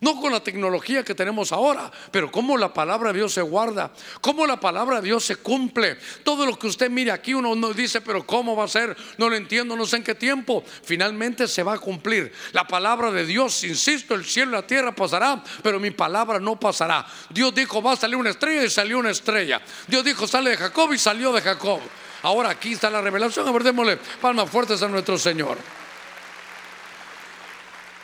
[0.00, 3.90] No con la tecnología que tenemos ahora, pero cómo la palabra de Dios se guarda,
[4.22, 5.98] cómo la palabra de Dios se cumple.
[6.24, 8.96] Todo lo que usted mire aquí, uno nos dice, pero ¿cómo va a ser?
[9.18, 10.64] No lo entiendo, no sé en qué tiempo.
[10.82, 12.32] Finalmente se va a cumplir.
[12.52, 16.58] La palabra de Dios, insisto, el cielo y la tierra pasará, pero mi palabra no
[16.58, 17.06] pasará.
[17.28, 19.60] Dios dijo, va a salir una estrella y salió una estrella.
[19.86, 21.80] Dios dijo, sale de Jacob y salió de Jacob.
[22.22, 23.46] Ahora aquí está la revelación.
[23.46, 25.58] A ver, démosle palmas fuertes a nuestro Señor.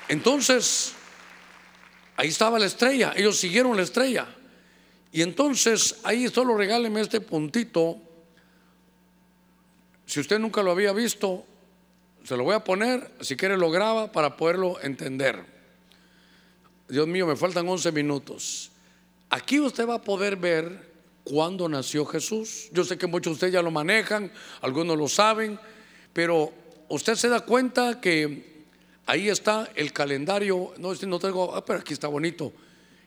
[0.09, 0.96] Entonces,
[2.17, 4.27] Ahí estaba la estrella, ellos siguieron la estrella.
[5.13, 7.99] Y entonces ahí solo regáleme este puntito.
[10.07, 11.45] Si usted nunca lo había visto,
[12.25, 15.45] se lo voy a poner, si quiere lo graba para poderlo entender.
[16.89, 18.71] Dios mío, me faltan 11 minutos.
[19.31, 20.93] Aquí usted va a poder ver
[21.25, 22.69] cuándo nació Jesús.
[22.73, 25.59] Yo sé que muchos de ustedes ya lo manejan, algunos lo saben,
[26.13, 26.53] pero
[26.89, 28.56] usted se da cuenta que
[29.07, 32.53] Ahí está el calendario, no, no tengo, ah, pero aquí está bonito.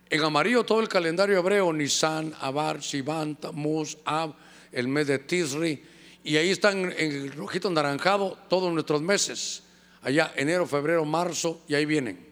[0.10, 4.34] En amarillo todo el calendario hebreo, Nisan, Abar, Sivan, Tamuz, Ab,
[4.72, 5.84] el mes de Tisri.
[6.24, 9.64] Y ahí están en rojito anaranjado todos nuestros meses.
[10.02, 12.26] Allá, enero, febrero, marzo, y ahí vienen.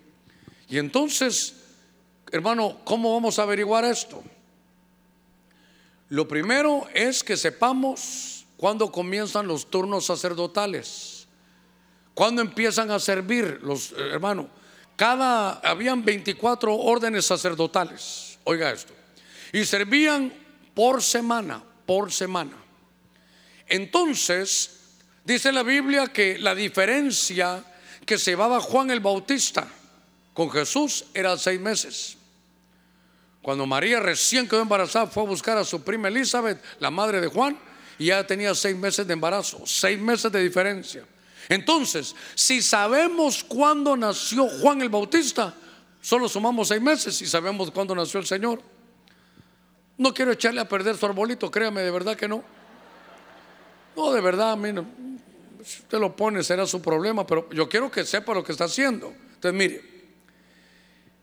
[0.70, 1.56] Y entonces,
[2.32, 4.24] hermano, ¿cómo vamos a averiguar esto?
[6.10, 11.17] Lo primero es que sepamos cuándo comienzan los turnos sacerdotales.
[12.18, 14.48] ¿Cuándo empiezan a servir los eh, hermanos?
[14.96, 18.40] Cada habían 24 órdenes sacerdotales.
[18.44, 18.92] Oiga esto.
[19.54, 20.34] Y servían
[20.74, 22.58] por semana, por semana.
[23.68, 27.64] Entonces, dice la Biblia que la diferencia
[28.04, 29.68] que llevaba Juan el Bautista
[30.34, 32.18] con Jesús era seis meses.
[33.44, 37.28] Cuando María recién quedó embarazada, fue a buscar a su prima Elizabeth, la madre de
[37.28, 37.60] Juan,
[38.00, 41.06] y ya tenía seis meses de embarazo, seis meses de diferencia.
[41.50, 45.54] Entonces, si sabemos cuándo nació Juan el Bautista,
[46.02, 48.62] solo sumamos seis meses y sabemos cuándo nació el Señor.
[49.98, 52.44] No quiero echarle a perder su arbolito, créame, de verdad que no.
[53.96, 54.86] No, de verdad, a mí no,
[55.64, 58.66] si usted lo pone será su problema, pero yo quiero que sepa lo que está
[58.66, 59.08] haciendo.
[59.08, 59.84] Entonces, mire,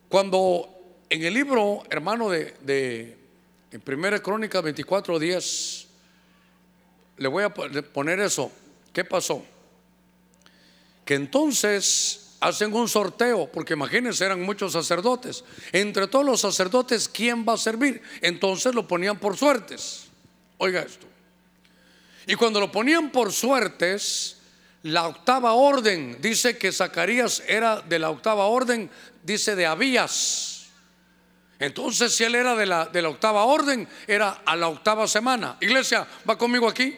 [0.09, 0.69] cuando
[1.09, 3.19] en el libro, hermano, de, de
[3.71, 5.87] en Primera Crónica 24 días,
[7.17, 8.51] le voy a poner eso.
[8.93, 9.45] ¿Qué pasó?
[11.05, 15.45] Que entonces hacen un sorteo, porque imagínense, eran muchos sacerdotes.
[15.73, 18.03] Entre todos los sacerdotes, ¿quién va a servir?
[18.21, 20.09] Entonces lo ponían por suertes.
[20.59, 21.07] Oiga esto.
[22.27, 24.37] Y cuando lo ponían por suertes,
[24.83, 28.91] la octava orden, dice que Zacarías era de la octava orden,
[29.23, 30.67] dice de Abías.
[31.59, 35.57] Entonces, si él era de la, de la octava orden, era a la octava semana.
[35.61, 36.97] Iglesia, va conmigo aquí.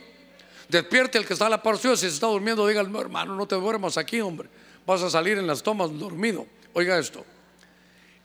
[0.68, 1.96] Despierte el que está a la par suya.
[1.96, 4.48] Si está durmiendo, diga, hermano, no te duermas aquí, hombre.
[4.86, 6.46] Vas a salir en las tomas dormido.
[6.72, 7.24] Oiga esto.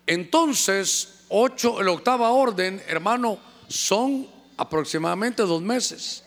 [0.06, 3.38] Entonces, ocho, la octava orden, hermano,
[3.68, 6.24] son aproximadamente dos meses.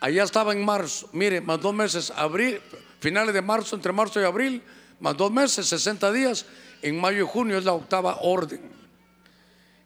[0.00, 2.60] Allá estaba en marzo, mire, más dos meses, abril,
[3.00, 4.62] finales de marzo, entre marzo y abril,
[4.98, 6.46] más dos meses, 60 días.
[6.82, 8.62] En mayo y junio es la octava orden.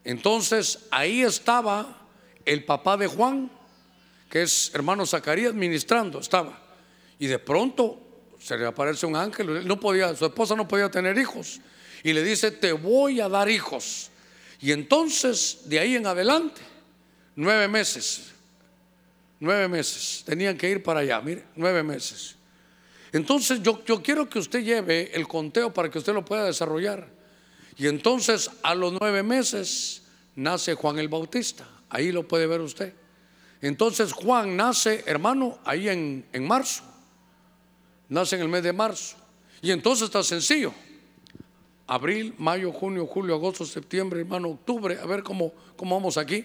[0.05, 1.97] Entonces ahí estaba
[2.45, 3.51] el papá de Juan,
[4.35, 6.59] que es hermano Zacarías, ministrando, estaba.
[7.21, 8.01] Y de pronto
[8.41, 11.61] se le aparece un ángel, no podía, su esposa no podía tener hijos.
[12.03, 14.11] Y le dice, te voy a dar hijos.
[14.61, 16.61] Y entonces, de ahí en adelante,
[17.37, 18.33] nueve meses,
[19.39, 20.25] Nueve meses.
[20.27, 22.35] Tenían que ir para allá, mire, nueve meses.
[23.13, 27.07] Entonces yo, yo quiero que usted lleve el conteo para que usted lo pueda desarrollar.
[27.77, 30.03] Y entonces a los nueve meses
[30.35, 31.69] nace Juan el Bautista.
[31.89, 32.95] Ahí lo puede ver usted.
[33.65, 36.83] Entonces Juan nace, hermano, ahí en, en marzo.
[38.11, 39.17] Nace en el mes de marzo.
[39.63, 40.75] Y entonces está sencillo.
[41.87, 44.99] Abril, mayo, junio, julio, agosto, septiembre, hermano, octubre.
[45.01, 46.45] A ver cómo, cómo vamos aquí.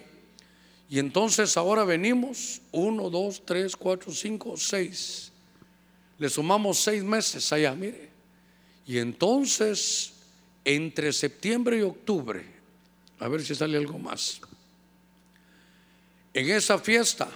[0.89, 5.33] Y entonces ahora venimos, uno, dos, tres, cuatro, cinco, seis.
[6.19, 8.11] Le sumamos seis meses allá, mire.
[8.87, 10.13] Y entonces,
[10.63, 12.45] entre septiembre y octubre,
[13.19, 14.39] a ver si sale algo más.
[16.39, 17.27] En esa fiesta,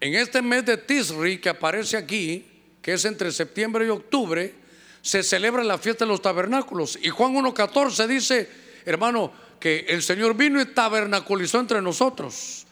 [0.00, 2.44] en este mes de Tisri que aparece aquí,
[2.82, 4.52] que es entre septiembre y octubre,
[5.00, 6.98] se celebra la fiesta de los tabernáculos.
[7.00, 8.50] Y Juan 1.14 dice,
[8.84, 12.66] hermano, que el Señor vino y tabernaculizó entre nosotros.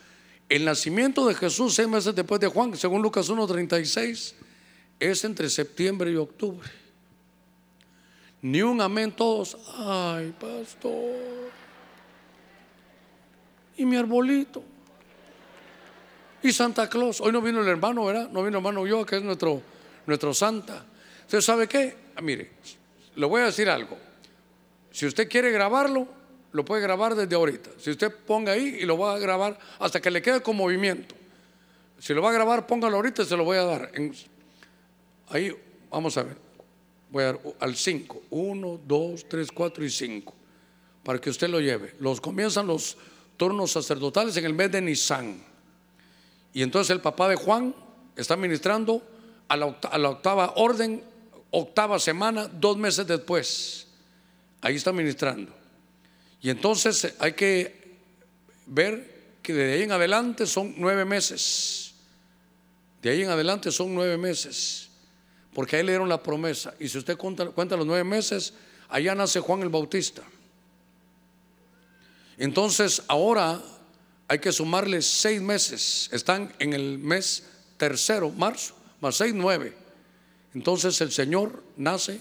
[0.49, 4.35] El nacimiento de Jesús, seis meses después de Juan, según Lucas 1.36,
[4.99, 6.69] es entre septiembre y octubre.
[8.41, 9.57] Ni un amén todos.
[9.77, 11.15] Ay, pastor.
[13.77, 14.65] Y mi arbolito.
[16.43, 17.21] Y Santa Claus.
[17.21, 18.29] Hoy no vino el hermano, ¿verdad?
[18.31, 19.63] No vino el hermano yo, que es nuestro,
[20.07, 20.85] nuestro santa.
[21.23, 21.97] ¿Usted sabe qué?
[22.17, 22.51] Ah, mire,
[23.15, 23.97] le voy a decir algo.
[24.91, 26.07] Si usted quiere grabarlo,
[26.53, 27.71] lo puede grabar desde ahorita.
[27.79, 31.15] Si usted ponga ahí y lo va a grabar hasta que le quede con movimiento.
[31.99, 33.93] Si lo va a grabar, póngalo ahorita y se lo voy a dar.
[35.29, 35.57] ahí,
[35.91, 36.37] vamos a ver.
[37.11, 38.23] Voy a dar al 5.
[38.31, 40.35] 1, 2, 3, 4 y 5.
[41.05, 41.95] Para que usted lo lleve.
[42.01, 42.97] Los comienzan los
[43.37, 45.52] turnos sacerdotales en el mes de Nisan.
[46.53, 47.75] Y entonces el papá de Juan
[48.17, 49.03] está ministrando
[49.49, 51.03] a la, octava orden,
[51.51, 53.87] octava semana, dos meses después.
[54.61, 55.53] Ahí está ministrando.
[56.41, 57.99] Y entonces hay que
[58.67, 61.95] ver que de ahí en adelante son nueve meses.
[63.03, 64.89] De ahí en adelante son nueve meses.
[65.53, 66.75] Porque ahí le dieron la promesa.
[66.79, 68.55] Y si usted cuenta los nueve meses,
[68.89, 70.23] allá nace Juan el Bautista.
[72.39, 73.61] Entonces ahora
[74.33, 76.09] hay que sumarle seis meses.
[76.11, 77.43] Están en el mes
[77.77, 79.75] tercero, marzo, más seis, nueve.
[80.55, 82.19] Entonces el Señor nace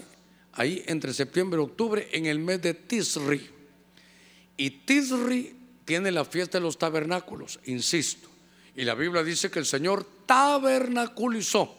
[0.51, 3.49] ahí entre septiembre y octubre en el mes de Tisri.
[4.57, 5.55] Y Tisri
[5.86, 8.28] tiene la fiesta de los tabernáculos, insisto.
[8.76, 11.74] Y la Biblia dice que el Señor tabernaculizó.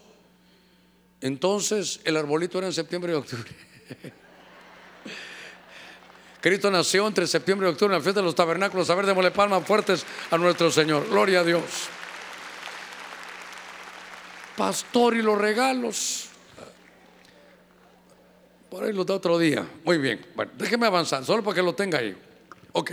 [1.20, 3.50] Entonces el arbolito era en septiembre y octubre.
[6.42, 8.90] Cristo nació entre septiembre y octubre en la fiesta de los tabernáculos.
[8.90, 11.08] A ver, démosle palmas fuertes a nuestro Señor.
[11.08, 11.62] Gloria a Dios.
[14.56, 16.26] Pastor y los regalos.
[18.68, 19.64] Por ahí los da otro día.
[19.84, 20.26] Muy bien.
[20.34, 22.16] Bueno, déjeme avanzar, solo para que lo tenga ahí.
[22.72, 22.90] Ok,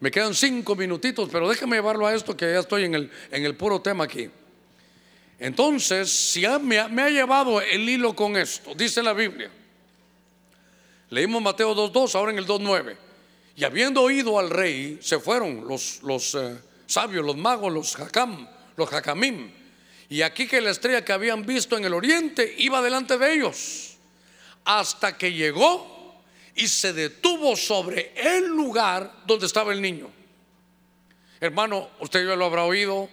[0.00, 3.44] me quedan cinco minutitos, pero déjame llevarlo a esto que ya estoy en el, en
[3.44, 4.30] el puro tema aquí.
[5.38, 9.50] Entonces, si me, ha, me ha llevado el hilo con esto, dice la Biblia.
[11.14, 12.96] Leímos Mateo 2.2, ahora en el 2.9.
[13.54, 18.48] Y habiendo oído al rey, se fueron los, los eh, sabios, los magos, los jacam,
[18.76, 19.48] los jacamim.
[20.08, 23.96] Y aquí que la estrella que habían visto en el oriente iba delante de ellos,
[24.64, 26.16] hasta que llegó
[26.56, 30.10] y se detuvo sobre el lugar donde estaba el niño.
[31.38, 33.08] Hermano, usted ya lo habrá oído,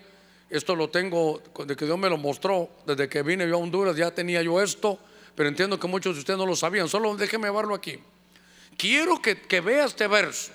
[0.49, 3.95] esto lo tengo de que Dios me lo mostró, desde que vine yo a Honduras
[3.95, 4.99] ya tenía yo esto,
[5.35, 7.99] pero entiendo que muchos de ustedes no lo sabían, solo déjeme verlo aquí.
[8.77, 10.51] Quiero que, que vea este verso.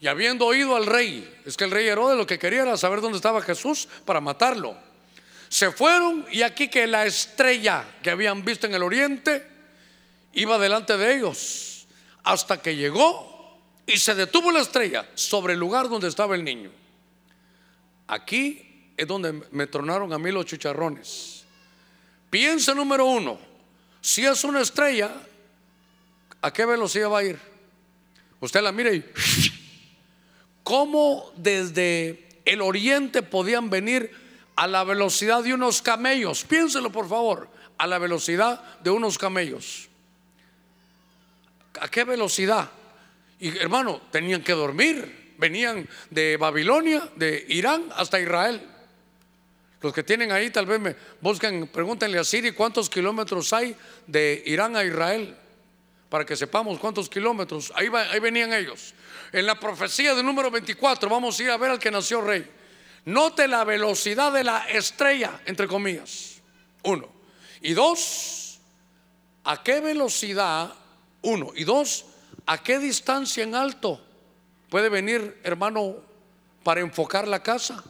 [0.00, 3.00] Y habiendo oído al rey, es que el rey Herodes lo que quería era saber
[3.00, 4.76] dónde estaba Jesús para matarlo.
[5.48, 9.46] Se fueron y aquí que la estrella que habían visto en el oriente
[10.34, 11.86] iba delante de ellos
[12.24, 16.70] hasta que llegó y se detuvo la estrella sobre el lugar donde estaba el niño.
[18.08, 21.44] Aquí es donde me tronaron a mí los chicharrones.
[22.28, 23.38] Piensa número uno,
[24.06, 25.10] si es una estrella,
[26.40, 27.40] ¿a qué velocidad va a ir?
[28.38, 29.04] Usted la mira y
[30.62, 34.12] cómo desde el oriente podían venir
[34.54, 36.44] a la velocidad de unos camellos.
[36.44, 37.48] Piénselo por favor,
[37.78, 39.88] a la velocidad de unos camellos.
[41.80, 42.70] ¿A qué velocidad?
[43.40, 45.34] Y hermano, tenían que dormir.
[45.36, 48.62] Venían de Babilonia, de Irán hasta Israel.
[49.80, 54.42] Los que tienen ahí tal vez me buscan, pregúntenle a Siri cuántos kilómetros hay de
[54.46, 55.36] Irán a Israel,
[56.08, 57.72] para que sepamos cuántos kilómetros.
[57.74, 58.94] Ahí, ahí venían ellos.
[59.32, 62.48] En la profecía del número 24 vamos a ir a ver al que nació rey.
[63.04, 66.40] Note la velocidad de la estrella, entre comillas.
[66.82, 67.08] Uno.
[67.60, 68.58] Y dos,
[69.44, 70.72] ¿a qué velocidad?
[71.22, 71.52] Uno.
[71.54, 72.06] Y dos,
[72.46, 74.00] ¿a qué distancia en alto
[74.70, 75.96] puede venir, hermano,
[76.64, 77.84] para enfocar la casa?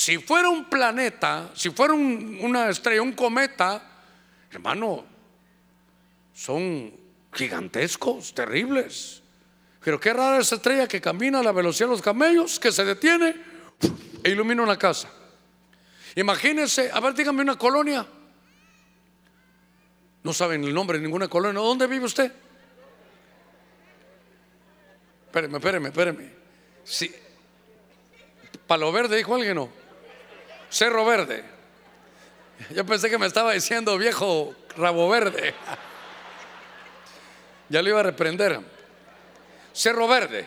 [0.00, 3.82] Si fuera un planeta, si fuera una estrella, un cometa,
[4.50, 5.04] hermano,
[6.32, 6.90] son
[7.30, 9.22] gigantescos, terribles.
[9.84, 12.82] Pero qué rara esa estrella que camina a la velocidad de los camellos, que se
[12.82, 13.36] detiene
[14.24, 15.10] e ilumina una casa.
[16.16, 18.06] Imagínense, a ver, dígame una colonia.
[20.22, 21.60] No saben el nombre de ninguna colonia.
[21.60, 22.32] ¿Dónde vive usted?
[25.26, 26.32] Espéreme, espéreme, espéreme.
[26.84, 27.14] Sí.
[28.66, 29.79] Palo Verde, dijo alguien, no.
[30.70, 31.44] Cerro Verde.
[32.70, 35.54] Yo pensé que me estaba diciendo viejo rabo verde.
[37.68, 38.60] Ya lo iba a reprender.
[39.72, 40.46] Cerro Verde.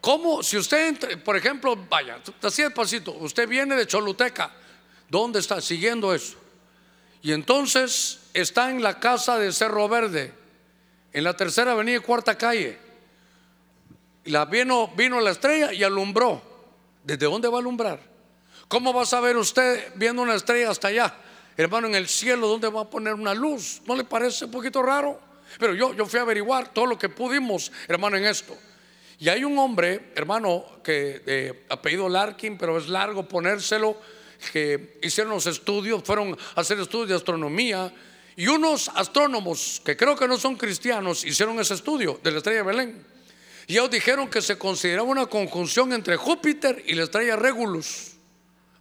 [0.00, 0.42] ¿Cómo?
[0.42, 4.52] Si usted, por ejemplo, vaya, así despacito, usted viene de Choluteca,
[5.08, 5.60] ¿dónde está?
[5.60, 6.36] Siguiendo eso.
[7.22, 10.32] Y entonces está en la casa de Cerro Verde,
[11.12, 12.78] en la tercera avenida y cuarta calle.
[14.26, 16.42] La vino, vino la estrella y alumbró.
[17.02, 18.15] ¿Desde dónde va a alumbrar?
[18.68, 21.14] ¿Cómo va a saber usted viendo una estrella hasta allá?
[21.56, 23.80] Hermano, en el cielo, ¿dónde va a poner una luz?
[23.86, 25.20] ¿No le parece un poquito raro?
[25.58, 28.56] Pero yo, yo fui a averiguar todo lo que pudimos, hermano, en esto.
[29.18, 33.96] Y hay un hombre, hermano, que eh, apellido Larkin, pero es largo ponérselo,
[34.52, 37.92] que hicieron los estudios, fueron a hacer estudios de astronomía.
[38.36, 42.58] Y unos astrónomos que creo que no son cristianos hicieron ese estudio de la estrella
[42.58, 43.06] de Belén.
[43.66, 48.15] Y ellos dijeron que se consideraba una conjunción entre Júpiter y la estrella Regulus.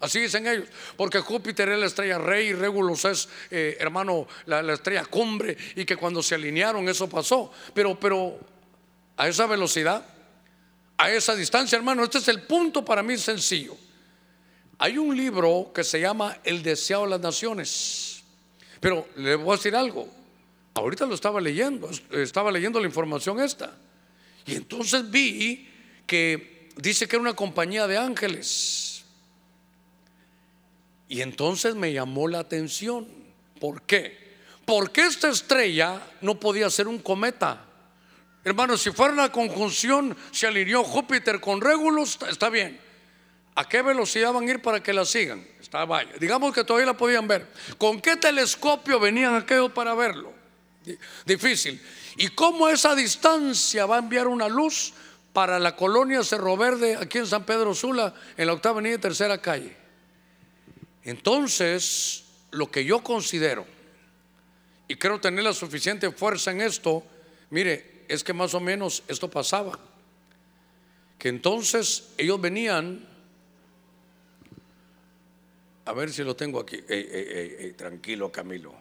[0.06, 5.04] Así dicen ellos, porque Júpiter es la estrella rey Regulus es, eh, hermano, la, estrella
[5.06, 7.52] cumbre y que cuando se alinearon eso pasó.
[7.74, 8.38] Pero, pero
[9.18, 10.06] a esa velocidad,
[10.96, 13.76] a esa distancia, hermano, este es el punto para mí sencillo.
[14.78, 18.24] Hay un libro que se llama El deseado de las naciones.
[18.80, 20.08] Pero le voy a decir algo.
[20.76, 23.76] Ahorita lo estaba leyendo, estaba leyendo la información esta.
[24.46, 25.68] Y entonces vi
[26.06, 28.85] que dice que era una compañía de ángeles
[31.08, 33.08] y entonces me llamó la atención.
[33.60, 34.26] ¿Por qué?
[34.66, 37.64] Porque esta estrella no podía ser un cometa.
[38.44, 42.80] Hermanos, si fuera una conjunción, se alineó Júpiter con Regulus, está bien.
[43.56, 45.48] ¿A qué velocidad van a ir para que la sigan?
[45.62, 46.12] Está vaya.
[46.20, 47.48] Digamos que todavía la podían ver.
[47.78, 50.34] ¿Con qué telescopio venían aquellos para verlo?
[51.26, 51.82] Difícil.
[52.18, 54.94] ¿Y cómo esa distancia va a enviar una luz
[55.32, 59.00] para la colonia Cerro Verde aquí en San Pedro Sula, en la octava avenida y
[59.00, 59.85] tercera calle?
[61.06, 63.66] Entonces, lo que yo considero,
[64.88, 67.04] y creo tener la suficiente fuerza en esto,
[67.52, 69.80] mire, es que más o menos esto pasaba.
[71.20, 73.08] Que entonces ellos venían,
[75.86, 76.84] a ver si lo tengo aquí,
[77.78, 78.74] tranquilo Camilo,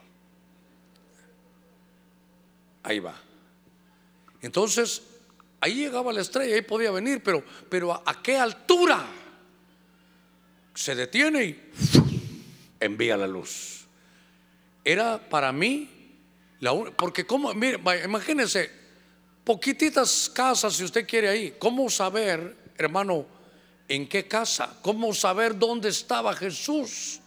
[2.83, 3.20] ahí va.
[4.41, 5.03] Entonces,
[5.61, 9.07] ahí llegaba la estrella, ahí podía venir, pero, pero ¿a, a qué altura?
[10.75, 11.70] Se detiene y
[12.81, 13.87] envía la luz.
[14.85, 15.89] Era para mí,
[16.61, 18.70] la, porque como, mire, imagínense,
[19.45, 21.55] poquititas casas si usted quiere ahí.
[21.59, 23.27] ¿Cómo saber, hermano,
[23.89, 24.79] en qué casa?
[24.83, 27.20] ¿Cómo saber dónde estaba Jesús?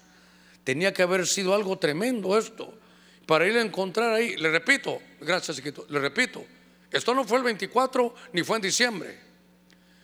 [0.64, 2.78] Tenía que haber sido algo tremendo esto.
[3.26, 6.46] Para ir a encontrar ahí, le repito, gracias, le repito,
[6.92, 9.20] esto no fue el 24 ni fue en diciembre,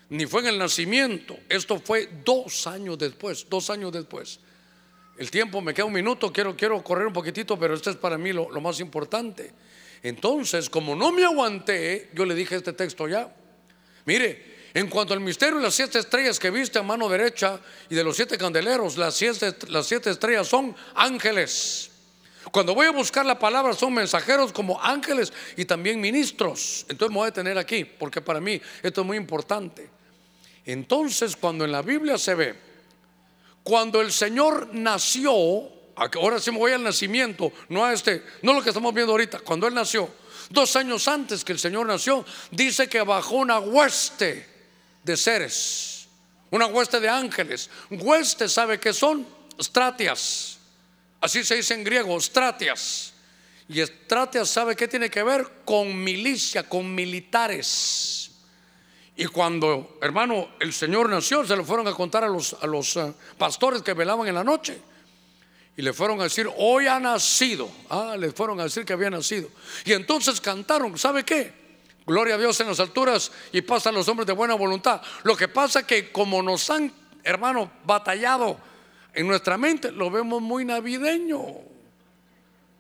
[0.10, 4.40] ni fue en el nacimiento, esto fue dos años después, dos años después.
[5.18, 8.18] El tiempo me queda un minuto, quiero, quiero correr un poquitito, pero esto es para
[8.18, 9.52] mí lo, lo más importante.
[10.02, 13.34] Entonces, como no me aguanté, yo le dije este texto ya.
[14.06, 17.60] Mire, en cuanto al misterio de las siete estrellas que viste a mano derecha
[17.90, 21.92] y de los siete candeleros, las siete, las siete estrellas son ángeles.
[22.52, 26.86] Cuando voy a buscar la palabra son mensajeros como ángeles y también ministros.
[26.90, 29.90] Entonces me voy a detener aquí porque para mí esto es muy importante.
[30.66, 32.56] Entonces cuando en la Biblia se ve,
[33.64, 35.34] cuando el Señor nació,
[35.96, 39.40] ahora sí me voy al nacimiento, no a este, no lo que estamos viendo ahorita,
[39.40, 40.10] cuando Él nació,
[40.50, 44.48] dos años antes que el Señor nació, dice que bajó una hueste
[45.04, 46.08] de seres,
[46.52, 47.70] una hueste de ángeles.
[47.90, 49.26] Hueste, ¿sabe qué son?
[49.60, 50.58] Stratias.
[51.20, 53.14] Así se dice en griego, stratias.
[53.70, 55.48] Y stratias, ¿sabe qué tiene que ver?
[55.66, 58.23] Con milicia, con militares.
[59.16, 62.96] Y cuando, hermano, el Señor nació, se lo fueron a contar a los, a los
[62.96, 64.82] uh, pastores que velaban en la noche.
[65.78, 67.70] Y le fueron a decir, hoy ha nacido.
[67.90, 69.50] Ah, le fueron a decir que había nacido.
[69.86, 71.64] Y entonces cantaron, ¿sabe qué?
[72.06, 75.02] Gloria a Dios en las alturas y pasa a los hombres de buena voluntad.
[75.24, 76.92] Lo que pasa que como nos han,
[77.24, 78.58] hermano, batallado
[79.14, 81.42] en nuestra mente, lo vemos muy navideño.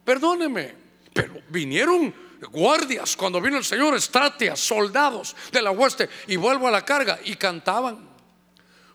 [0.03, 0.75] Perdóneme,
[1.13, 2.13] pero vinieron
[2.51, 7.19] guardias cuando vino el Señor, estratias, soldados de la hueste, y vuelvo a la carga,
[7.23, 8.13] y cantaban.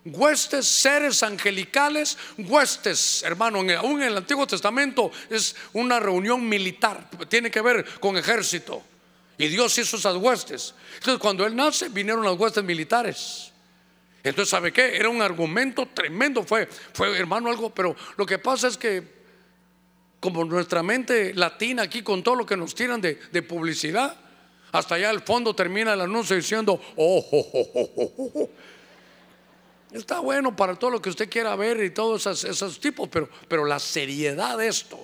[0.05, 7.51] Huestes, seres angelicales, huestes, hermano, aún en el Antiguo Testamento es una reunión militar, tiene
[7.51, 8.81] que ver con ejército.
[9.37, 10.73] Y Dios hizo esas huestes.
[10.95, 13.53] Entonces, cuando Él nace, vinieron las huestes militares.
[14.21, 14.97] Entonces, ¿sabe qué?
[14.97, 19.18] Era un argumento tremendo, fue, fue hermano algo, pero lo que pasa es que
[20.19, 23.15] como nuestra mente latina aquí con todo lo que nos tiran de,
[23.47, 24.15] publicidad,
[24.71, 28.49] hasta allá al fondo termina el anuncio diciendo, oh, oh, oh, oh, oh, oh".
[29.91, 33.27] Está bueno para todo lo que usted quiera ver y todos esos, esos tipos, pero,
[33.47, 35.03] pero la seriedad de esto.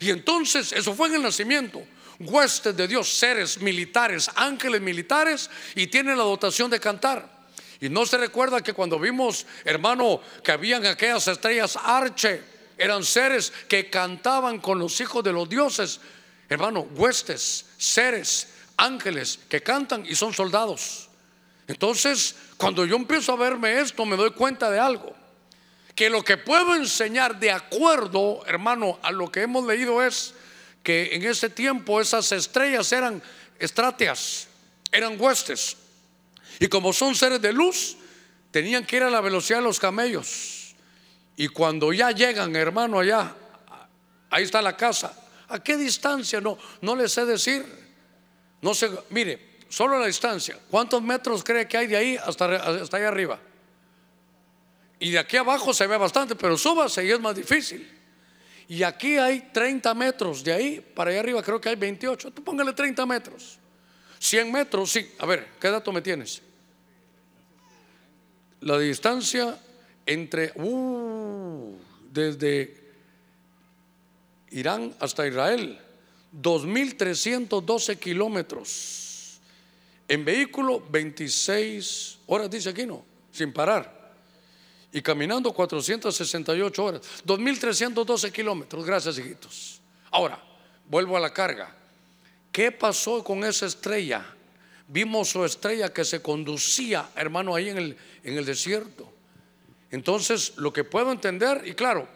[0.00, 1.82] Y entonces, eso fue en el nacimiento.
[2.18, 7.42] Huestes de Dios, seres militares, ángeles militares, y tienen la dotación de cantar.
[7.80, 12.51] Y no se recuerda que cuando vimos, hermano, que habían aquellas estrellas arche,
[12.82, 16.00] eran seres que cantaban con los hijos de los dioses.
[16.48, 21.08] Hermano, huestes, seres, ángeles que cantan y son soldados.
[21.68, 25.14] Entonces, cuando yo empiezo a verme esto, me doy cuenta de algo.
[25.94, 30.34] Que lo que puedo enseñar de acuerdo, hermano, a lo que hemos leído es
[30.82, 33.22] que en ese tiempo esas estrellas eran
[33.60, 34.48] estrateas,
[34.90, 35.76] eran huestes.
[36.58, 37.96] Y como son seres de luz,
[38.50, 40.61] tenían que ir a la velocidad de los camellos.
[41.36, 43.34] Y cuando ya llegan, hermano, allá,
[44.30, 45.14] ahí está la casa.
[45.48, 46.40] ¿A qué distancia?
[46.40, 47.64] No, no les sé decir.
[48.60, 50.58] No sé, mire, solo la distancia.
[50.70, 53.38] ¿Cuántos metros cree que hay de ahí hasta, hasta allá arriba?
[54.98, 57.90] Y de aquí abajo se ve bastante, pero súbase y es más difícil.
[58.68, 62.30] Y aquí hay 30 metros, de ahí para allá arriba creo que hay 28.
[62.30, 63.58] Tú póngale 30 metros.
[64.18, 65.12] 100 metros, sí.
[65.18, 66.40] A ver, ¿qué dato me tienes?
[68.60, 69.58] La distancia
[70.06, 71.76] entre, uh,
[72.10, 72.76] desde
[74.50, 75.78] Irán hasta Israel,
[76.40, 79.40] 2.312 kilómetros.
[80.08, 84.02] En vehículo, 26 horas, dice aquí, no, sin parar
[84.92, 88.84] y caminando 468 horas, 2.312 kilómetros.
[88.84, 89.80] Gracias, hijitos.
[90.10, 90.38] Ahora,
[90.86, 91.74] vuelvo a la carga.
[92.52, 94.22] ¿Qué pasó con esa estrella?
[94.86, 99.10] Vimos su estrella que se conducía, hermano, ahí en el, en el desierto.
[99.92, 102.08] Entonces, lo que puedo entender, y claro,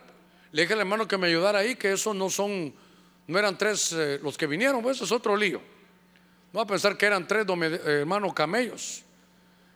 [0.50, 2.74] le dije al hermano que me ayudara ahí, que esos no son,
[3.26, 5.60] no eran tres eh, los que vinieron, pues es otro lío.
[6.52, 9.04] No va a pensar que eran tres eh, hermanos camellos.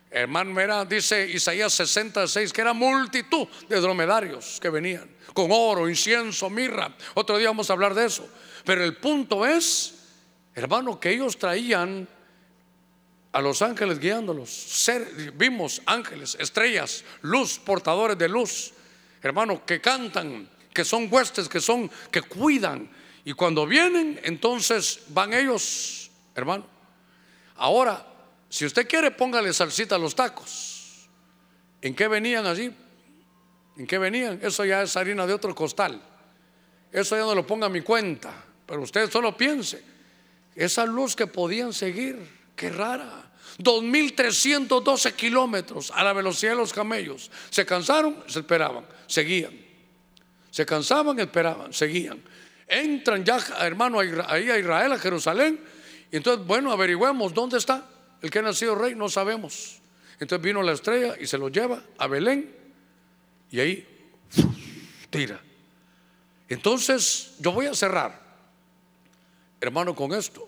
[0.09, 6.49] Hermano, era, dice Isaías 66, que era multitud de dromedarios que venían, con oro, incienso,
[6.49, 6.93] mirra.
[7.13, 8.27] Otro día vamos a hablar de eso.
[8.65, 9.93] Pero el punto es,
[10.55, 12.07] hermano, que ellos traían
[13.31, 14.89] a los ángeles guiándolos.
[15.35, 18.73] vimos ángeles, estrellas, luz, portadores de luz.
[19.21, 22.89] Hermano, que cantan, que son huestes, que son, que cuidan.
[23.23, 26.65] Y cuando vienen, entonces van ellos, hermano.
[27.55, 28.05] Ahora,
[28.49, 31.07] si usted quiere, póngale salsita a los tacos.
[31.81, 32.73] ¿En qué venían así?
[33.77, 34.39] ¿En qué venían?
[34.41, 36.01] Eso ya es harina de otro costal.
[36.91, 38.33] Eso ya no lo ponga a mi cuenta.
[38.65, 39.83] Pero usted solo piense.
[40.55, 43.31] Esa luz que podían seguir qué rara.
[43.59, 47.29] 2.312 kilómetros a la velocidad de los camellos.
[47.49, 49.53] Se cansaron, se esperaban, seguían.
[50.49, 52.21] Se cansaban, esperaban, seguían.
[52.67, 55.59] Entran ya, hermano, ahí a Israel, a Jerusalén.
[56.11, 57.87] Y entonces, bueno, averigüemos dónde está
[58.21, 59.79] el que ha nacido rey, no sabemos.
[60.19, 62.55] Entonces vino la estrella y se lo lleva a Belén.
[63.49, 63.87] Y ahí
[65.09, 65.41] tira.
[66.47, 68.21] Entonces, yo voy a cerrar,
[69.59, 70.47] hermano, con esto.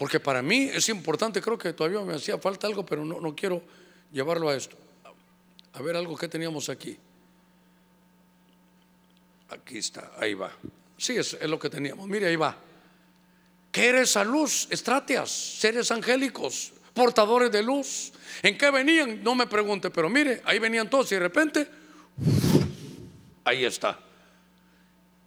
[0.00, 3.36] Porque para mí es importante, creo que todavía me hacía falta algo, pero no, no
[3.36, 3.62] quiero
[4.10, 4.74] llevarlo a esto.
[5.74, 6.96] A ver algo que teníamos aquí.
[9.50, 10.50] Aquí está, ahí va.
[10.96, 12.08] Sí, es, es lo que teníamos.
[12.08, 12.56] Mire, ahí va.
[13.70, 14.68] ¿Qué eres esa luz?
[14.70, 18.14] Estratias, seres angélicos, portadores de luz.
[18.42, 19.22] ¿En qué venían?
[19.22, 21.68] No me pregunte, pero mire, ahí venían todos y de repente,
[23.44, 24.00] ahí está.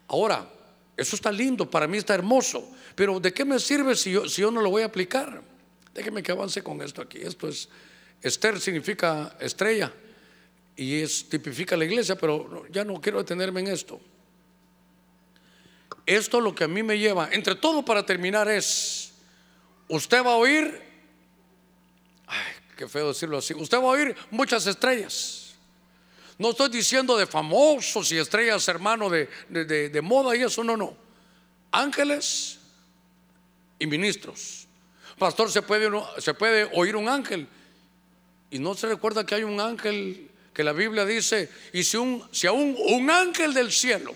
[0.07, 0.49] Ahora,
[0.95, 4.41] eso está lindo, para mí está hermoso, pero ¿de qué me sirve si yo, si
[4.41, 5.41] yo no lo voy a aplicar?
[5.93, 7.19] Déjeme que avance con esto aquí.
[7.19, 7.69] Esto es,
[8.21, 9.91] Esther significa estrella
[10.75, 13.99] y es, tipifica la iglesia, pero ya no quiero detenerme en esto.
[16.05, 19.13] Esto lo que a mí me lleva, entre todo para terminar es,
[19.87, 20.81] usted va a oír,
[22.27, 25.42] ay, qué feo decirlo así, usted va a oír muchas estrellas.
[26.37, 30.95] No estoy diciendo de famosos y estrellas, hermano, de, de, moda y eso, no, no.
[31.71, 32.59] Ángeles
[33.79, 34.67] y ministros.
[35.17, 37.47] Pastor, se puede, se puede oír un ángel.
[38.49, 42.27] Y no se recuerda que hay un ángel que la Biblia dice, y si, un,
[42.31, 44.15] si aún un ángel del cielo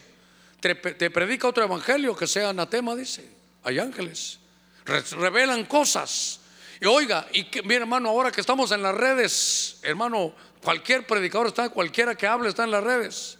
[0.59, 3.27] te, predica otro evangelio que sea anatema, dice,
[3.63, 4.39] hay ángeles,
[4.85, 6.39] revelan cosas.
[6.79, 10.33] Y oiga, y que, hermano, ahora que estamos en las redes, hermano,
[10.67, 13.37] cualquier predicador está, cualquiera que hable está en las redes.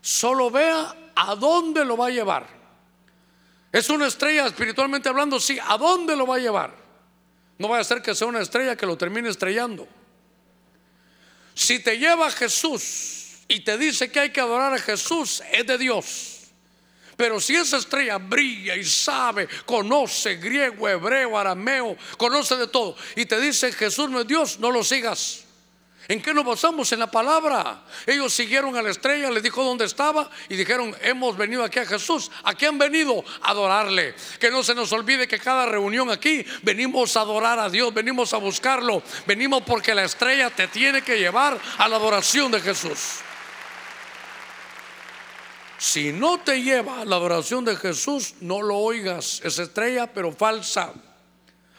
[0.00, 2.48] Solo vea a dónde lo va a llevar.
[3.70, 6.74] Es una estrella espiritualmente hablando, sí, ¿a dónde lo va a llevar?
[7.58, 9.86] No vaya a ser que sea una estrella que lo termine estrellando.
[11.54, 15.64] Si te lleva a Jesús y te dice que hay que adorar a Jesús, es
[15.64, 16.40] de Dios.
[17.16, 23.26] Pero si esa estrella brilla y sabe, conoce griego, hebreo, arameo, conoce de todo, y
[23.26, 25.43] te dice Jesús no es Dios, no lo sigas.
[26.06, 26.92] ¿En qué nos basamos?
[26.92, 27.82] En la palabra.
[28.06, 31.86] Ellos siguieron a la estrella, le dijo dónde estaba y dijeron, hemos venido aquí a
[31.86, 32.30] Jesús.
[32.42, 33.24] ¿A qué han venido?
[33.40, 34.14] A adorarle.
[34.38, 38.34] Que no se nos olvide que cada reunión aquí venimos a adorar a Dios, venimos
[38.34, 43.20] a buscarlo, venimos porque la estrella te tiene que llevar a la adoración de Jesús.
[45.78, 49.40] Si no te lleva a la adoración de Jesús, no lo oigas.
[49.44, 50.92] Es estrella, pero falsa.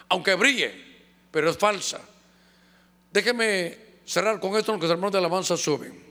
[0.09, 0.73] Aunque brille,
[1.32, 1.99] pero es falsa.
[3.11, 6.03] Déjeme cerrar con esto, los hermanos de alabanza suben.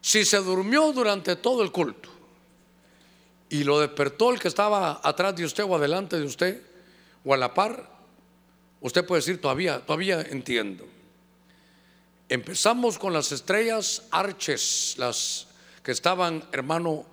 [0.00, 2.10] Si se durmió durante todo el culto
[3.48, 6.62] y lo despertó el que estaba atrás de usted o adelante de usted
[7.24, 7.88] o a la par,
[8.80, 10.84] usted puede decir todavía, todavía entiendo.
[12.28, 15.46] Empezamos con las estrellas arches, las
[15.82, 17.06] que estaban, hermano,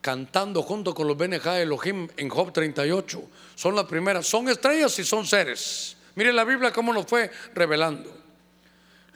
[0.00, 3.22] cantando junto con los Benejá Elohim en Job 38.
[3.54, 5.96] Son las primeras, son estrellas y son seres.
[6.14, 8.25] Mire la Biblia cómo nos fue revelando.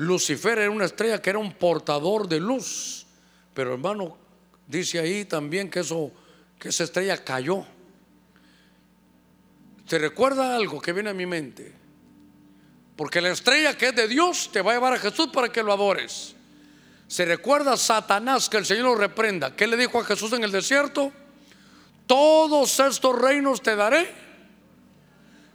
[0.00, 3.04] Lucifer era una estrella que era un portador de luz,
[3.52, 4.16] pero hermano,
[4.66, 6.10] dice ahí también que eso,
[6.58, 7.66] que esa estrella cayó.
[9.86, 11.74] ¿Te recuerda algo que viene a mi mente?
[12.96, 15.62] Porque la estrella que es de Dios te va a llevar a Jesús para que
[15.62, 16.34] lo adores.
[17.06, 19.54] Se recuerda a Satanás que el Señor lo reprenda.
[19.54, 21.12] ¿Qué le dijo a Jesús en el desierto?
[22.06, 24.10] Todos estos reinos te daré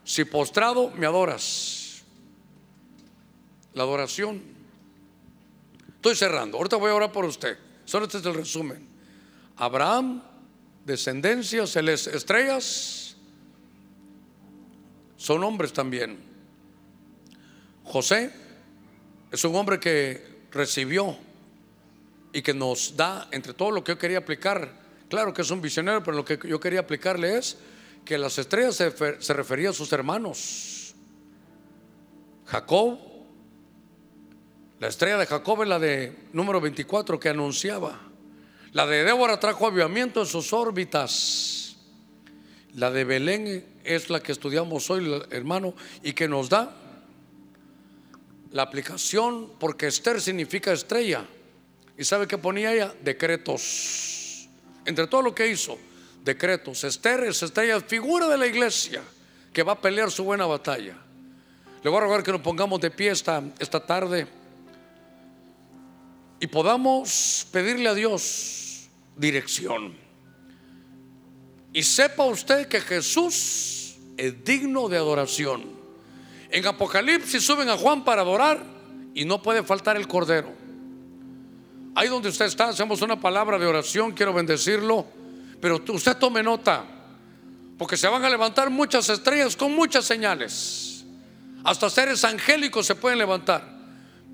[0.03, 1.84] si postrado me adoras.
[3.75, 4.41] La adoración.
[5.95, 6.57] Estoy cerrando.
[6.57, 7.57] Ahorita voy a orar por usted.
[7.85, 8.87] Solo este es el resumen.
[9.57, 10.23] Abraham,
[10.83, 13.15] descendencia, estrellas,
[15.17, 16.17] son hombres también.
[17.83, 18.31] José
[19.31, 21.17] es un hombre que recibió
[22.33, 24.73] y que nos da, entre todo lo que yo quería aplicar,
[25.09, 27.57] claro que es un visionario, pero lo que yo quería aplicarle es
[28.03, 28.91] que las estrellas se,
[29.21, 30.93] se refería a sus hermanos.
[32.45, 32.99] Jacob,
[34.85, 37.99] la estrella de Jacob es la de número 24 que anunciaba.
[38.71, 41.77] La de Débora trajo avivamiento en sus órbitas.
[42.75, 46.71] La de Belén es la que estudiamos hoy, hermano, y que nos da
[48.51, 51.25] la aplicación, porque Esther significa estrella.
[51.97, 52.93] ¿Y sabe qué ponía ella?
[53.01, 54.47] Decretos.
[54.85, 55.79] Entre todo lo que hizo,
[56.23, 56.83] decretos.
[56.83, 59.01] Esther es estrella, figura de la iglesia
[59.51, 60.95] que va a pelear su buena batalla.
[61.83, 64.44] Le voy a rogar que nos pongamos de pie esta, esta tarde
[66.39, 69.95] y podamos pedirle a Dios dirección.
[71.73, 75.65] Y sepa usted que Jesús es digno de adoración.
[76.49, 78.63] En Apocalipsis suben a Juan para adorar
[79.13, 80.53] y no puede faltar el cordero.
[81.95, 85.05] Ahí donde usted está, hacemos una palabra de oración, quiero bendecirlo,
[85.61, 86.85] pero usted tome nota,
[87.77, 91.05] porque se van a levantar muchas estrellas con muchas señales.
[91.63, 93.74] Hasta seres angélicos se pueden levantar.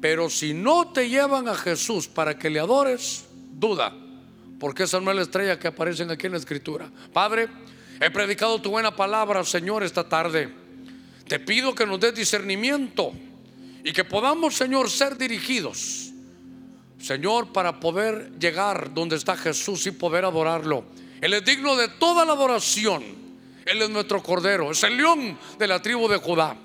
[0.01, 3.93] Pero si no te llevan a Jesús para que le adores, duda,
[4.59, 6.89] porque esa no es la estrella que aparece aquí en la escritura.
[7.13, 7.47] Padre,
[7.99, 10.51] he predicado tu buena palabra, Señor, esta tarde.
[11.27, 13.13] Te pido que nos des discernimiento
[13.83, 16.09] y que podamos, Señor, ser dirigidos.
[16.99, 20.83] Señor, para poder llegar donde está Jesús y poder adorarlo.
[21.21, 23.03] Él es digno de toda la adoración.
[23.65, 26.57] Él es nuestro cordero, es el león de la tribu de Judá.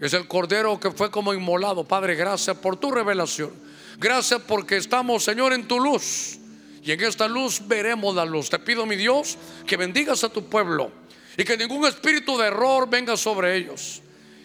[0.00, 1.84] Es el cordero que fue como inmolado.
[1.84, 3.52] Padre, gracias por tu revelación.
[3.98, 6.38] Gracias porque estamos, Señor, en tu luz.
[6.82, 8.50] Y en esta luz veremos la luz.
[8.50, 10.90] Te pido, mi Dios, que bendigas a tu pueblo
[11.36, 14.02] y que ningún espíritu de error venga sobre ellos.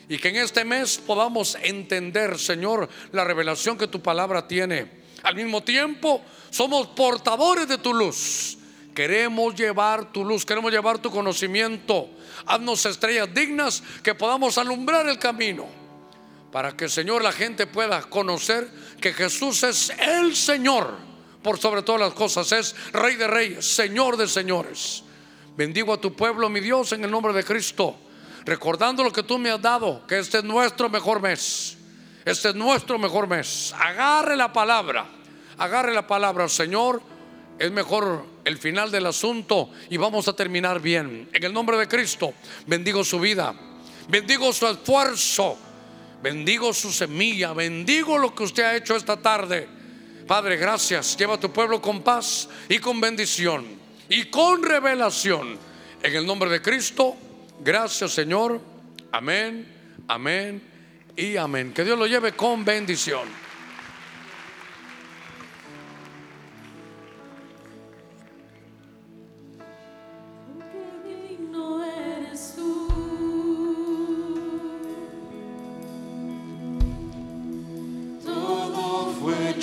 [0.08, 4.88] Y que en este mes podamos entender, Señor, la revelación que tu palabra tiene.
[5.24, 8.59] Al mismo tiempo, somos portadores de tu luz.
[9.00, 12.10] Queremos llevar tu luz, queremos llevar tu conocimiento.
[12.46, 15.68] Haznos estrellas dignas que podamos alumbrar el camino.
[16.52, 18.70] Para que, Señor, la gente pueda conocer
[19.00, 20.98] que Jesús es el Señor.
[21.42, 25.02] Por sobre todas las cosas, es Rey de Reyes, Señor de Señores.
[25.56, 27.96] Bendigo a tu pueblo, mi Dios, en el nombre de Cristo.
[28.44, 31.78] Recordando lo que tú me has dado, que este es nuestro mejor mes.
[32.26, 33.74] Este es nuestro mejor mes.
[33.80, 35.06] Agarre la palabra.
[35.58, 37.02] Agarre la palabra, Señor
[37.60, 41.30] es mejor el final del asunto y vamos a terminar bien.
[41.32, 42.34] En el nombre de Cristo,
[42.66, 43.54] bendigo su vida,
[44.10, 45.58] bendigo su esfuerzo,
[46.22, 49.68] bendigo su semilla, bendigo lo que usted ha hecho esta tarde.
[50.28, 51.16] Padre, gracias.
[51.16, 53.66] Lleva a tu pueblo con paz y con bendición
[54.10, 55.58] y con revelación.
[56.02, 57.16] En el nombre de Cristo,
[57.60, 58.60] gracias Señor.
[59.12, 60.62] Amén, amén
[61.16, 61.72] y amén.
[61.72, 63.28] Que Dios lo lleve con bendición.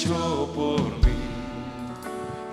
[0.05, 1.17] por mí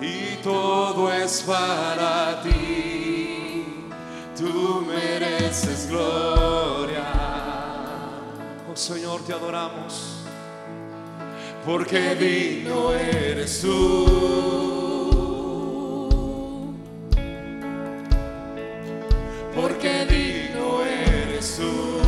[0.00, 3.66] y todo es para ti.
[4.36, 7.04] Tú mereces gloria.
[8.70, 10.24] Oh Señor, te adoramos
[11.66, 14.06] porque digno eres tú.
[19.54, 22.03] Porque digno eres tú.